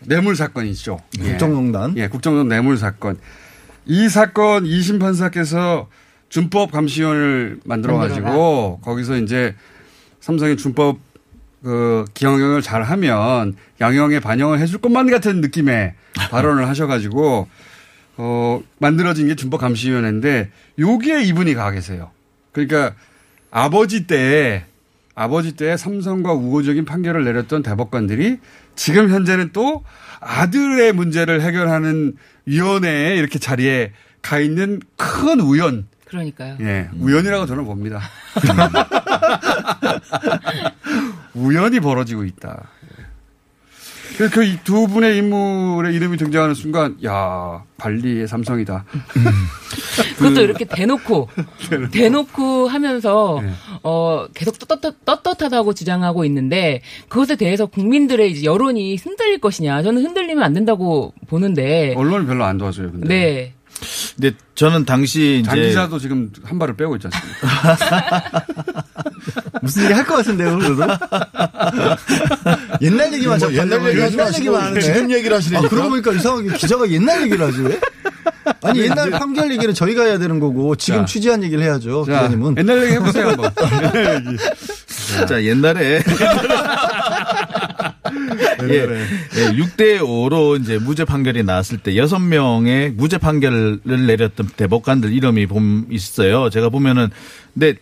뇌물 0.00 0.34
사건이죠. 0.34 0.98
예. 1.18 1.32
국정농단. 1.32 1.94
예, 1.98 2.08
국정농단 2.08 2.48
뇌물 2.48 2.78
사건. 2.78 3.18
이 3.84 4.08
사건 4.08 4.64
2심 4.64 4.98
판사께서 4.98 5.88
준법 6.30 6.72
감시원을 6.72 7.60
만들어 7.64 7.98
가지고 7.98 8.80
거기서 8.82 9.16
이제 9.16 9.54
삼성의 10.20 10.56
준법 10.56 11.00
그 11.62 12.06
기형을 12.14 12.62
잘 12.62 12.82
하면 12.82 13.56
양형에 13.78 14.20
반영을 14.20 14.58
해줄 14.58 14.80
것만 14.80 15.10
같은 15.10 15.42
느낌의 15.42 15.92
발언을 16.30 16.66
하셔가지고 16.66 17.46
어 18.22 18.62
만들어진 18.78 19.28
게 19.28 19.34
준법 19.34 19.60
감시위원회인데 19.60 20.50
여기에 20.78 21.22
이분이 21.22 21.54
가 21.54 21.70
계세요. 21.70 22.10
그러니까 22.52 22.94
아버지 23.50 24.06
때 24.06 24.66
아버지 25.14 25.56
때 25.56 25.78
삼성과 25.78 26.34
우호적인 26.34 26.84
판결을 26.84 27.24
내렸던 27.24 27.62
대법관들이 27.62 28.36
지금 28.76 29.08
현재는 29.08 29.50
또 29.54 29.84
아들의 30.20 30.92
문제를 30.92 31.40
해결하는 31.40 32.14
위원회에 32.44 33.16
이렇게 33.16 33.38
자리에 33.38 33.92
가 34.20 34.38
있는 34.38 34.82
큰 34.96 35.40
우연. 35.40 35.86
그러니까요. 36.04 36.58
예, 36.60 36.90
우연이라고 36.98 37.46
저는 37.46 37.64
봅니다. 37.64 38.02
우연이 41.32 41.80
벌어지고 41.80 42.24
있다. 42.24 42.68
그두 44.28 44.86
분의 44.88 45.16
인물의 45.18 45.94
이름이 45.94 46.16
등장하는 46.18 46.54
순간, 46.54 46.96
야 47.04 47.62
발리의 47.78 48.28
삼성이다. 48.28 48.84
그것도 50.18 50.42
이렇게 50.42 50.64
대놓고 50.66 51.28
대놓고 51.92 52.68
하면서 52.68 53.40
네. 53.42 53.50
어 53.82 54.26
계속 54.34 54.58
떳떳, 54.58 55.04
떳떳하다고 55.04 55.72
주장하고 55.74 56.24
있는데 56.26 56.82
그것에 57.08 57.36
대해서 57.36 57.66
국민들의 57.66 58.30
이제 58.30 58.44
여론이 58.44 58.96
흔들릴 58.96 59.38
것이냐 59.40 59.82
저는 59.82 60.02
흔들리면 60.04 60.42
안 60.44 60.52
된다고 60.52 61.14
보는데 61.28 61.94
언론이 61.96 62.26
별로 62.26 62.44
안 62.44 62.58
도와줘요. 62.58 62.90
근데. 62.92 63.08
네 63.08 63.54
근데 64.14 64.36
저는 64.56 64.84
당시 64.84 65.42
장 65.46 65.56
이제 65.56 65.68
기자도 65.68 65.98
지금 65.98 66.30
한 66.44 66.58
발을 66.58 66.76
빼고 66.76 66.96
있지 66.96 67.06
않습니까? 67.06 68.84
무슨 69.62 69.84
얘기 69.84 69.92
할 69.94 70.04
것 70.04 70.16
같은데요, 70.16 70.58
그래도? 70.58 70.82
옛날 72.80 73.12
얘기만 73.14 73.38
뭐 73.38 73.38
자꾸 73.38 73.56
옛날 73.56 73.88
얘기 73.88 74.00
하지 74.00 74.14
옛날 74.18 74.34
얘기만 74.34 74.62
하네. 74.62 74.80
지금 74.80 75.10
얘기를 75.10 75.36
하시려니까. 75.36 75.66
아, 75.66 75.68
그러고 75.68 75.90
보니까 75.90 76.12
이상하게 76.12 76.56
기자가 76.56 76.90
옛날 76.90 77.22
얘기를 77.22 77.46
하죠, 77.46 77.62
왜? 77.62 77.80
아니, 78.62 78.80
옛날 78.80 79.10
판결 79.10 79.50
얘기는 79.52 79.72
저희가 79.74 80.04
해야 80.04 80.18
되는 80.18 80.40
거고, 80.40 80.76
지금 80.76 81.00
자. 81.00 81.04
취재한 81.06 81.42
얘기를 81.42 81.62
해야죠, 81.62 82.04
자, 82.06 82.22
기자님은. 82.22 82.56
옛날 82.58 82.82
얘기 82.84 82.92
해보세요, 82.94 83.28
한번. 83.28 83.52
옛날 83.94 84.26
얘기. 84.26 84.36
자, 85.28 85.42
옛날에. 85.44 86.02
예, 88.62 88.74
예, 89.36 89.46
6대 89.52 89.98
5로 90.00 90.60
이제 90.60 90.78
무죄 90.78 91.04
판결이 91.04 91.42
나왔을 91.42 91.78
때 91.78 91.92
6명의 91.92 92.94
무죄 92.94 93.18
판결을 93.18 93.80
내렸던 93.84 94.50
대법관들 94.56 95.12
이름이 95.12 95.46
봄 95.46 95.86
있어요. 95.90 96.50
제가 96.50 96.68
보면은 96.68 97.08
근데 97.54 97.74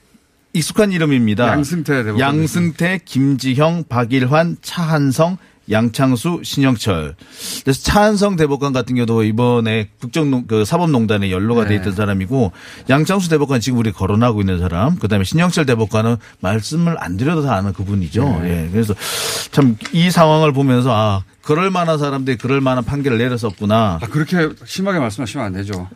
익숙한 0.53 0.93
이름입니다. 0.93 1.47
양승태 1.49 1.95
대법관. 2.05 2.19
양승태, 2.21 3.01
김지형, 3.05 3.85
박일환, 3.89 4.57
차한성, 4.63 5.37
양창수, 5.71 6.41
신영철. 6.45 7.15
그래서 7.63 7.83
차한성 7.83 8.37
대법관 8.37 8.73
같은 8.73 8.95
경우도 8.97 9.23
이번에 9.25 9.91
국정 10.01 10.47
그 10.47 10.65
사법농단에 10.65 11.31
연루가 11.31 11.65
돼 11.65 11.71
네. 11.71 11.77
있던 11.77 11.95
사람이고 11.95 12.53
양창수 12.89 13.29
대법관 13.29 13.61
지금 13.61 13.79
우리 13.79 13.93
거론하고 13.93 14.41
있는 14.41 14.59
사람. 14.61 14.97
그다음에 14.97 15.25
신영철 15.25 15.67
대법관은 15.67 16.17
말씀을 16.41 16.97
안 16.99 17.19
드려도 17.19 17.43
다 17.43 17.55
아는 17.55 17.75
그분이죠. 17.75 18.41
네. 18.43 18.65
예. 18.65 18.71
그래서 18.73 18.95
참 19.51 19.77
이 19.93 20.11
상황을 20.11 20.53
보면서 20.53 20.91
아 20.95 21.23
그럴 21.49 21.71
만한 21.71 21.97
사람들이 21.99 22.37
그럴 22.37 22.61
만한 22.61 22.85
판결을 22.85 23.17
내렸었구나. 23.17 24.01
아, 24.03 24.07
그렇게 24.11 24.51
심하게 24.67 24.99
말씀하시면 24.99 25.47
안 25.47 25.55
되죠. 25.55 25.89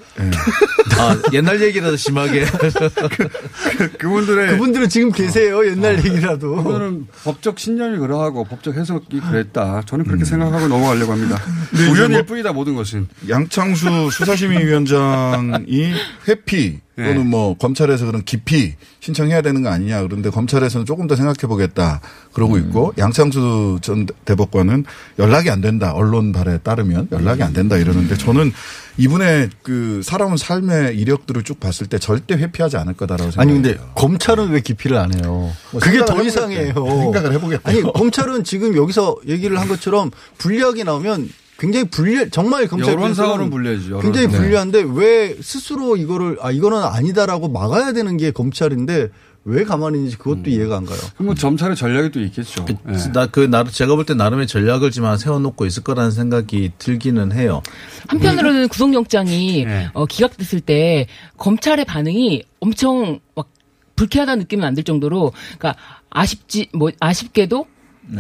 아, 0.99 1.21
옛날 1.35 1.61
얘기라도 1.61 1.95
심하게. 1.95 2.47
그분들의. 4.01 4.53
그분들은 4.53 4.89
지금 4.89 5.13
계세요, 5.13 5.63
옛날 5.67 6.03
얘기라도. 6.03 6.57
그거는 6.57 7.07
법적 7.25 7.59
신념이 7.59 7.99
그러하고 7.99 8.45
법적 8.45 8.79
해석이 8.79 9.21
그랬다. 9.21 9.83
저는 9.85 10.07
그렇게 10.07 10.25
생각하고 10.25 10.69
넘어가려고 10.69 11.13
합니다. 11.13 11.39
이제 11.75 11.87
우연일 11.87 12.17
뭐 12.17 12.23
뿐이다, 12.23 12.55
모든 12.55 12.75
것은. 12.75 13.09
양창수 13.29 14.09
수사심의위원장이 14.11 15.93
회피 16.29 16.81
또는 16.97 17.17
네. 17.17 17.25
뭐 17.25 17.57
검찰에서 17.57 18.05
그런 18.07 18.23
기피 18.23 18.75
신청해야 19.01 19.41
되는 19.41 19.63
거 19.63 19.71
아니냐 19.71 20.03
그런데 20.03 20.29
검찰에서는 20.29 20.85
조금 20.85 21.07
더 21.07 21.17
생각해 21.17 21.49
보겠다 21.49 22.01
그러고 22.33 22.59
있고 22.59 22.93
양창수 22.99 23.79
전 23.81 24.07
대법관은 24.25 24.85
연락이 25.19 25.51
안 25.51 25.61
된다 25.61 25.93
언론 25.95 26.33
발에 26.33 26.59
따르면 26.59 27.09
연락이 27.13 27.43
안 27.43 27.53
된다 27.53 27.77
이러는데 27.77 28.17
저는 28.17 28.53
이분의 28.99 29.51
그 29.63 30.03
살아온 30.05 30.37
삶의 30.37 30.99
이력들을 30.99 31.43
쭉 31.45 31.59
봤을 31.61 31.87
때 31.87 31.99
절대 31.99 32.35
회피하지 32.35 32.77
않을 32.77 32.95
거다라고 32.95 33.31
아니 33.37 33.53
생각해요. 33.53 33.63
근데 33.63 33.93
검찰은 33.95 34.51
왜 34.51 34.61
기피를 34.61 34.99
안 34.99 35.15
해요? 35.15 35.51
뭐 35.71 35.81
그게 35.81 36.05
더 36.05 36.23
이상해요. 36.23 36.75
생각을 36.75 37.33
해보겠다. 37.33 37.71
아니 37.71 37.83
검찰은 37.83 38.45
지금 38.45 38.77
여기서 38.77 39.17
얘기를 39.27 39.59
한 39.59 39.69
것처럼 39.69 40.11
불리하게 40.37 40.85
나오면 40.85 41.31
굉장히 41.59 41.89
불리 41.89 42.29
정말 42.31 42.67
검찰 42.67 42.93
여론상으로는 42.95 43.47
입장에서는 43.47 43.51
불리하죠. 43.51 43.91
여론. 43.91 44.03
굉장히 44.03 44.27
네. 44.29 44.37
불리한데 44.39 44.85
왜 44.95 45.37
스스로 45.41 45.97
이거를 45.97 46.39
아 46.41 46.51
이거는 46.51 46.79
아니다라고 46.83 47.49
막아야 47.49 47.93
되는 47.93 48.17
게 48.17 48.31
검찰인데 48.31 49.11
왜 49.45 49.65
가만히 49.65 49.99
있는지 49.99 50.17
그것도 50.19 50.51
이해가 50.51 50.77
안 50.77 50.85
가요. 50.87 50.99
그럼 51.15 51.27
뭐 51.27 51.35
점찰의 51.35 51.77
전략이 51.77 52.11
또 52.13 52.21
있겠죠. 52.21 52.65
예. 52.69 52.75
나그 53.13 53.41
나름 53.41 53.71
제가 53.73 53.95
볼 53.97 54.05
때 54.07 54.15
나름의 54.15 54.47
전략을 54.47 54.91
지만 54.93 55.19
세워놓고 55.19 55.67
있을 55.67 55.83
거라는 55.83 56.11
생각이 56.13 56.73
들기는 56.79 57.33
해요. 57.33 57.61
한편으로는 58.09 58.69
구속영장이 58.69 59.65
네. 59.65 59.89
어, 59.95 60.07
기각됐을 60.07 60.61
때 60.61 61.07
검찰의 61.39 61.85
반응이 61.85 62.45
엄청 62.61 63.19
막 63.35 63.49
불쾌하다는 63.97 64.41
느낌은 64.45 64.65
안 64.65 64.75
들 64.75 64.85
정도로 64.85 65.33
그러니까 65.59 65.75
아쉽지 66.11 66.69
뭐 66.73 66.91
아쉽게도 67.01 67.67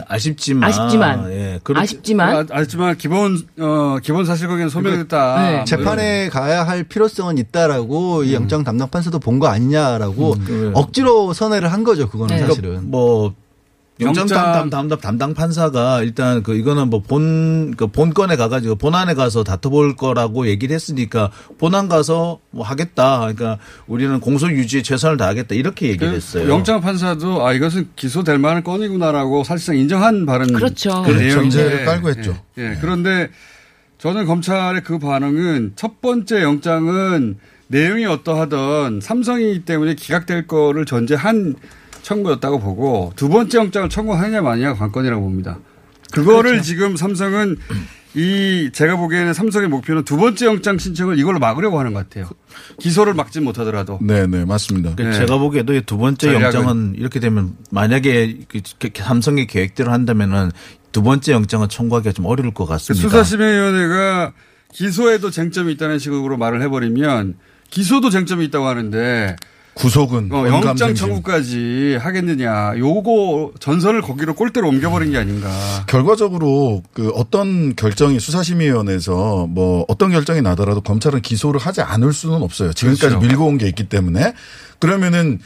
아쉽지만 0.09 0.69
아쉽지만 0.69 1.31
예, 1.33 1.61
그렇- 1.63 1.81
아쉽지만 1.81 2.37
아, 2.37 2.45
아쉽지만 2.51 2.97
기본 2.97 3.37
어 3.61 3.99
기본 4.03 4.25
사실관계는 4.25 4.71
소멸됐다. 4.71 5.43
네. 5.51 5.57
뭐 5.57 5.65
재판에 5.65 6.29
가야 6.29 6.67
할 6.67 6.85
필요성은 6.85 7.37
있다라고 7.39 8.25
이 8.25 8.33
영장 8.35 8.65
담당 8.65 8.89
판사도 8.89 9.19
본 9.19 9.39
거 9.39 9.49
아니냐라고 9.49 10.35
음. 10.35 10.71
억지로 10.75 11.33
선회를 11.33 11.73
한 11.73 11.83
거죠. 11.85 12.09
그거는 12.09 12.37
네. 12.37 12.47
사실은. 12.47 12.91
뭐 12.91 13.35
영장 14.03 14.23
영장- 14.23 14.43
담당, 14.43 14.71
담당 14.71 14.99
담당 15.01 15.35
판사가 15.35 16.03
일단 16.03 16.43
그 16.43 16.55
이거는 16.55 16.91
뭐 16.91 17.01
본 17.03 17.75
그 17.77 17.87
본건에 17.87 18.37
가가지고 18.37 18.75
본안에 18.77 19.15
가서 19.15 19.45
다퉈볼 19.45 19.97
거라고 19.97 20.47
얘기를 20.47 20.75
했으니까 20.75 21.31
본안 21.59 21.89
가서 21.89 22.39
뭐 22.51 22.65
하겠다. 22.67 23.21
그러니까 23.21 23.59
우리는 23.87 24.21
공소 24.21 24.51
유지에 24.51 24.83
최선을 24.83 25.17
다하겠다 25.17 25.55
이렇게 25.55 25.89
얘기를 25.89 26.11
그 26.11 26.15
했어요. 26.17 26.49
영장 26.51 26.81
판사도 26.81 27.47
아 27.47 27.53
이것은 27.53 27.89
기소될 27.97 28.39
만한 28.39 28.63
건이구나라고 28.65 29.45
사실상 29.45 29.77
인정한 29.77 30.27
발언 30.27 30.53
그렇죠. 30.53 31.03
그그 31.03 31.13
내용인데. 31.19 31.35
전제를 31.35 31.85
깔고 31.85 32.09
했죠. 32.11 32.37
예, 32.59 32.73
예. 32.73 32.79
그런데 32.81 33.29
저는 33.99 34.27
검찰의 34.27 34.83
그 34.83 34.99
반응은 34.99 35.73
첫 35.77 36.01
번째 36.01 36.43
영장은 36.43 37.39
내용이 37.69 38.05
어떠하던 38.05 39.01
삼성이기 39.01 39.65
때문에 39.65 39.95
기각될 39.95 40.47
거를 40.47 40.85
전제한 40.85 41.55
청구였다고 42.03 42.59
보고 42.61 43.13
두 43.17 43.29
번째 43.29 43.59
영장을 43.59 43.89
청구하느냐 43.89 44.43
마느냐가 44.43 44.79
관건이라고 44.79 45.23
봅니다. 45.23 45.59
그거를 46.13 46.53
그렇죠. 46.53 46.65
지금 46.65 46.97
삼성은 46.97 47.57
이 48.15 48.69
제가 48.75 48.97
보기에는 48.97 49.33
삼성의 49.33 49.69
목표는 49.69 50.05
두 50.05 50.19
번째 50.19 50.45
영장 50.45 50.77
신청을 50.77 51.19
이걸로 51.19 51.39
막으려고 51.39 51.79
하는 51.79 51.95
것 51.95 52.01
같아요. 52.07 52.29
기소를 52.79 53.15
막지 53.15 53.41
못하더라도. 53.41 53.99
네, 54.03 54.27
네, 54.27 54.45
맞습니다. 54.45 54.95
그러니까 54.95 55.19
네. 55.19 55.27
제가 55.27 55.39
보기에도 55.39 55.73
이두 55.73 55.97
번째 55.97 56.29
전략은- 56.29 56.43
영장은 56.43 56.95
이렇게 56.99 57.21
되면 57.21 57.57
만약에 57.71 58.41
그 58.49 58.61
삼성의 58.95 59.47
계획대로 59.47 59.91
한다면은 59.93 60.51
두 60.91 61.03
번째 61.03 61.33
영장은 61.33 61.71
청구하기가 61.71 62.13
좀 62.13 62.27
어려울 62.27 62.53
것 62.53 62.67
같습니다. 62.67 63.09
수사심의위원회가 63.09 64.33
기소에도 64.75 65.31
쟁점이 65.31 65.73
있다는 65.73 65.99
식으로 65.99 66.37
말을 66.37 66.61
해버리면 66.63 67.37
기소도 67.71 68.11
쟁점이 68.11 68.45
있다고 68.47 68.67
하는데 68.67 69.37
구속은 69.75 70.29
어, 70.33 70.47
영장. 70.49 70.95
청구까지 70.95 71.97
하겠느냐. 72.01 72.75
요거 72.79 73.53
전선을 73.59 74.03
거기로 74.03 74.35
꼴대로 74.35 74.69
옮겨버린 74.69 75.13
게 75.13 75.19
아닌가. 75.19 75.49
결과적으로 75.87 76.83
그 76.93 77.09
어떤 77.15 77.75
결정이 77.75 78.21
수사심의위원회에서 78.21 79.47
뭐 79.49 79.85
어떤 79.89 80.11
결정이 80.11 80.43
나더라도 80.43 80.83
검찰은 80.83 81.23
기소를 81.23 81.59
하지 81.59 81.81
않을 81.81 82.13
수는 82.13 82.43
없어요. 82.43 82.73
지금까지 82.73 83.07
그렇죠. 83.17 83.27
밀고 83.27 83.47
온 83.47 83.59
게 83.59 83.67
있기 83.69 83.89
때문에 83.89 84.35
그러면은 84.79 85.39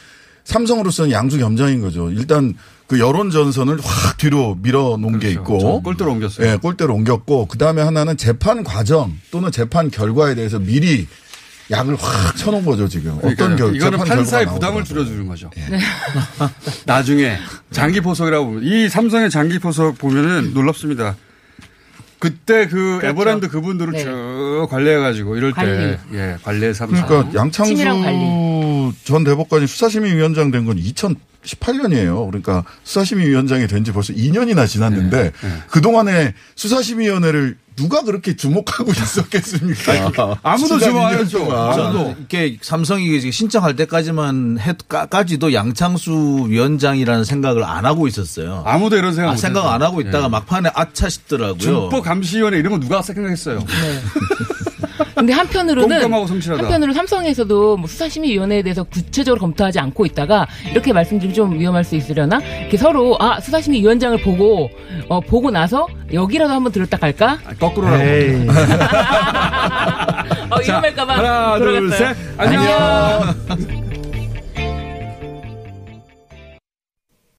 삼성으로서는 0.43 1.11
양수겸장인 1.11 1.81
거죠. 1.81 2.09
일단 2.11 2.53
그 2.87 2.99
여론 2.99 3.31
전선을 3.31 3.79
확 3.83 4.17
뒤로 4.17 4.57
밀어 4.61 4.95
놓은 4.97 5.19
게 5.19 5.29
있고 5.31 5.57
그렇죠. 5.57 5.81
꼴대로 5.81 6.11
옮겼어요. 6.13 6.47
예, 6.47 6.55
꼴대로 6.57 6.93
옮겼고 6.95 7.47
그 7.47 7.57
다음에 7.57 7.81
하나는 7.81 8.15
재판 8.17 8.63
과정 8.63 9.13
또는 9.29 9.51
재판 9.51 9.91
결과에 9.91 10.35
대해서 10.35 10.57
미리 10.57 11.05
약을 11.69 11.95
확 11.99 12.35
쳐놓은 12.37 12.63
거죠 12.65 12.87
지금. 12.87 13.11
어떤 13.17 13.35
그러니까요. 13.35 13.55
결, 13.67 13.75
이거는 13.75 13.99
판사의 13.99 14.45
결과가 14.45 14.53
부담을. 14.53 14.83
줄여주는 14.85 15.27
거죠. 15.27 15.49
나중에 16.85 17.37
장기 17.71 17.99
포석이라고 18.01 18.45
보면 18.45 18.63
이 18.63 18.87
삼성의 18.89 19.29
장기 19.29 19.59
포석 19.59 19.97
보면은 19.97 20.53
놀랍습니다. 20.53 21.15
그때 22.19 22.67
그 22.67 22.97
그렇죠. 22.99 23.07
에버랜드 23.07 23.47
그분들을 23.49 23.93
네. 23.93 24.03
쭉 24.03 24.67
관리해가지고 24.71 25.35
이럴 25.37 25.51
관리. 25.51 25.69
때 25.77 25.99
예, 26.13 26.37
관리의 26.41 26.73
삼성. 26.73 27.05
그러니까 27.05 27.31
관리. 28.01 28.17
전 29.03 29.23
대법관이 29.23 29.67
수사심의위원장 29.67 30.51
된 30.51 30.65
건 30.65 30.77
2018년이에요. 30.77 32.25
그러니까 32.27 32.63
수사심의위원장이 32.83 33.67
된 33.67 33.83
지 33.83 33.91
벌써 33.93 34.11
2년이나 34.13 34.67
지났는데 34.67 35.31
네. 35.41 35.53
그동안에 35.69 36.33
수사심의위원회를 36.55 37.57
누가 37.77 38.01
그렇게 38.01 38.35
주목하고 38.35 38.89
있었겠습니까? 38.97 40.37
아 40.41 40.57
무도 40.57 40.79
시간 40.79 40.79
주목 40.79 41.01
안 41.05 41.13
2년 41.15 41.19
했죠. 41.21 41.37
동안. 41.45 41.79
아무도. 41.79 42.15
이렇게 42.17 42.57
삼성이 42.61 43.31
신청할 43.31 43.75
때까지만 43.75 44.57
해까지도 44.59 45.53
양창수 45.53 46.47
위원장이라는 46.49 47.23
생각을 47.23 47.63
안 47.63 47.85
하고 47.85 48.07
있었어요. 48.07 48.63
아무도 48.65 48.97
이런 48.97 49.13
생각 49.13 49.29
아, 49.29 49.31
못 49.33 49.37
생각. 49.37 49.71
안 49.71 49.83
하고 49.83 50.01
있다가 50.01 50.25
예. 50.25 50.29
막판에 50.29 50.71
아차 50.73 51.07
싶더라고요. 51.07 51.59
준법 51.59 52.03
감시위원회 52.03 52.57
이런 52.57 52.73
거 52.73 52.79
누가 52.79 53.03
생각했어요. 53.03 53.63
근데 55.17 55.33
한편으로는. 55.33 55.99
한편으로 56.59 56.93
삼성에서도 56.93 57.77
뭐 57.77 57.87
수사심의위원회에 57.87 58.61
대해서 58.61 58.83
구체적으로 58.83 59.39
검토하지 59.41 59.79
않고 59.79 60.05
있다가 60.05 60.47
이렇게 60.71 60.93
말씀드리면 60.93 61.33
좀 61.33 61.59
위험할 61.59 61.83
수 61.83 61.95
있으려나 61.95 62.39
이렇게 62.61 62.77
서로 62.77 63.17
아 63.19 63.39
수사심의위원장을 63.39 64.21
보고 64.21 64.69
어 65.09 65.19
보고 65.19 65.49
나서 65.51 65.87
여기라도 66.13 66.53
한번 66.53 66.71
들었다 66.71 66.97
갈까? 66.97 67.39
거꾸로라고. 67.59 68.03
어, 70.49 70.59
위험할까봐 70.61 71.17
하나, 71.17 71.57
둘, 71.57 71.81
돌아갔어요. 71.89 72.13
셋. 72.13 72.17
안녕. 72.37 73.77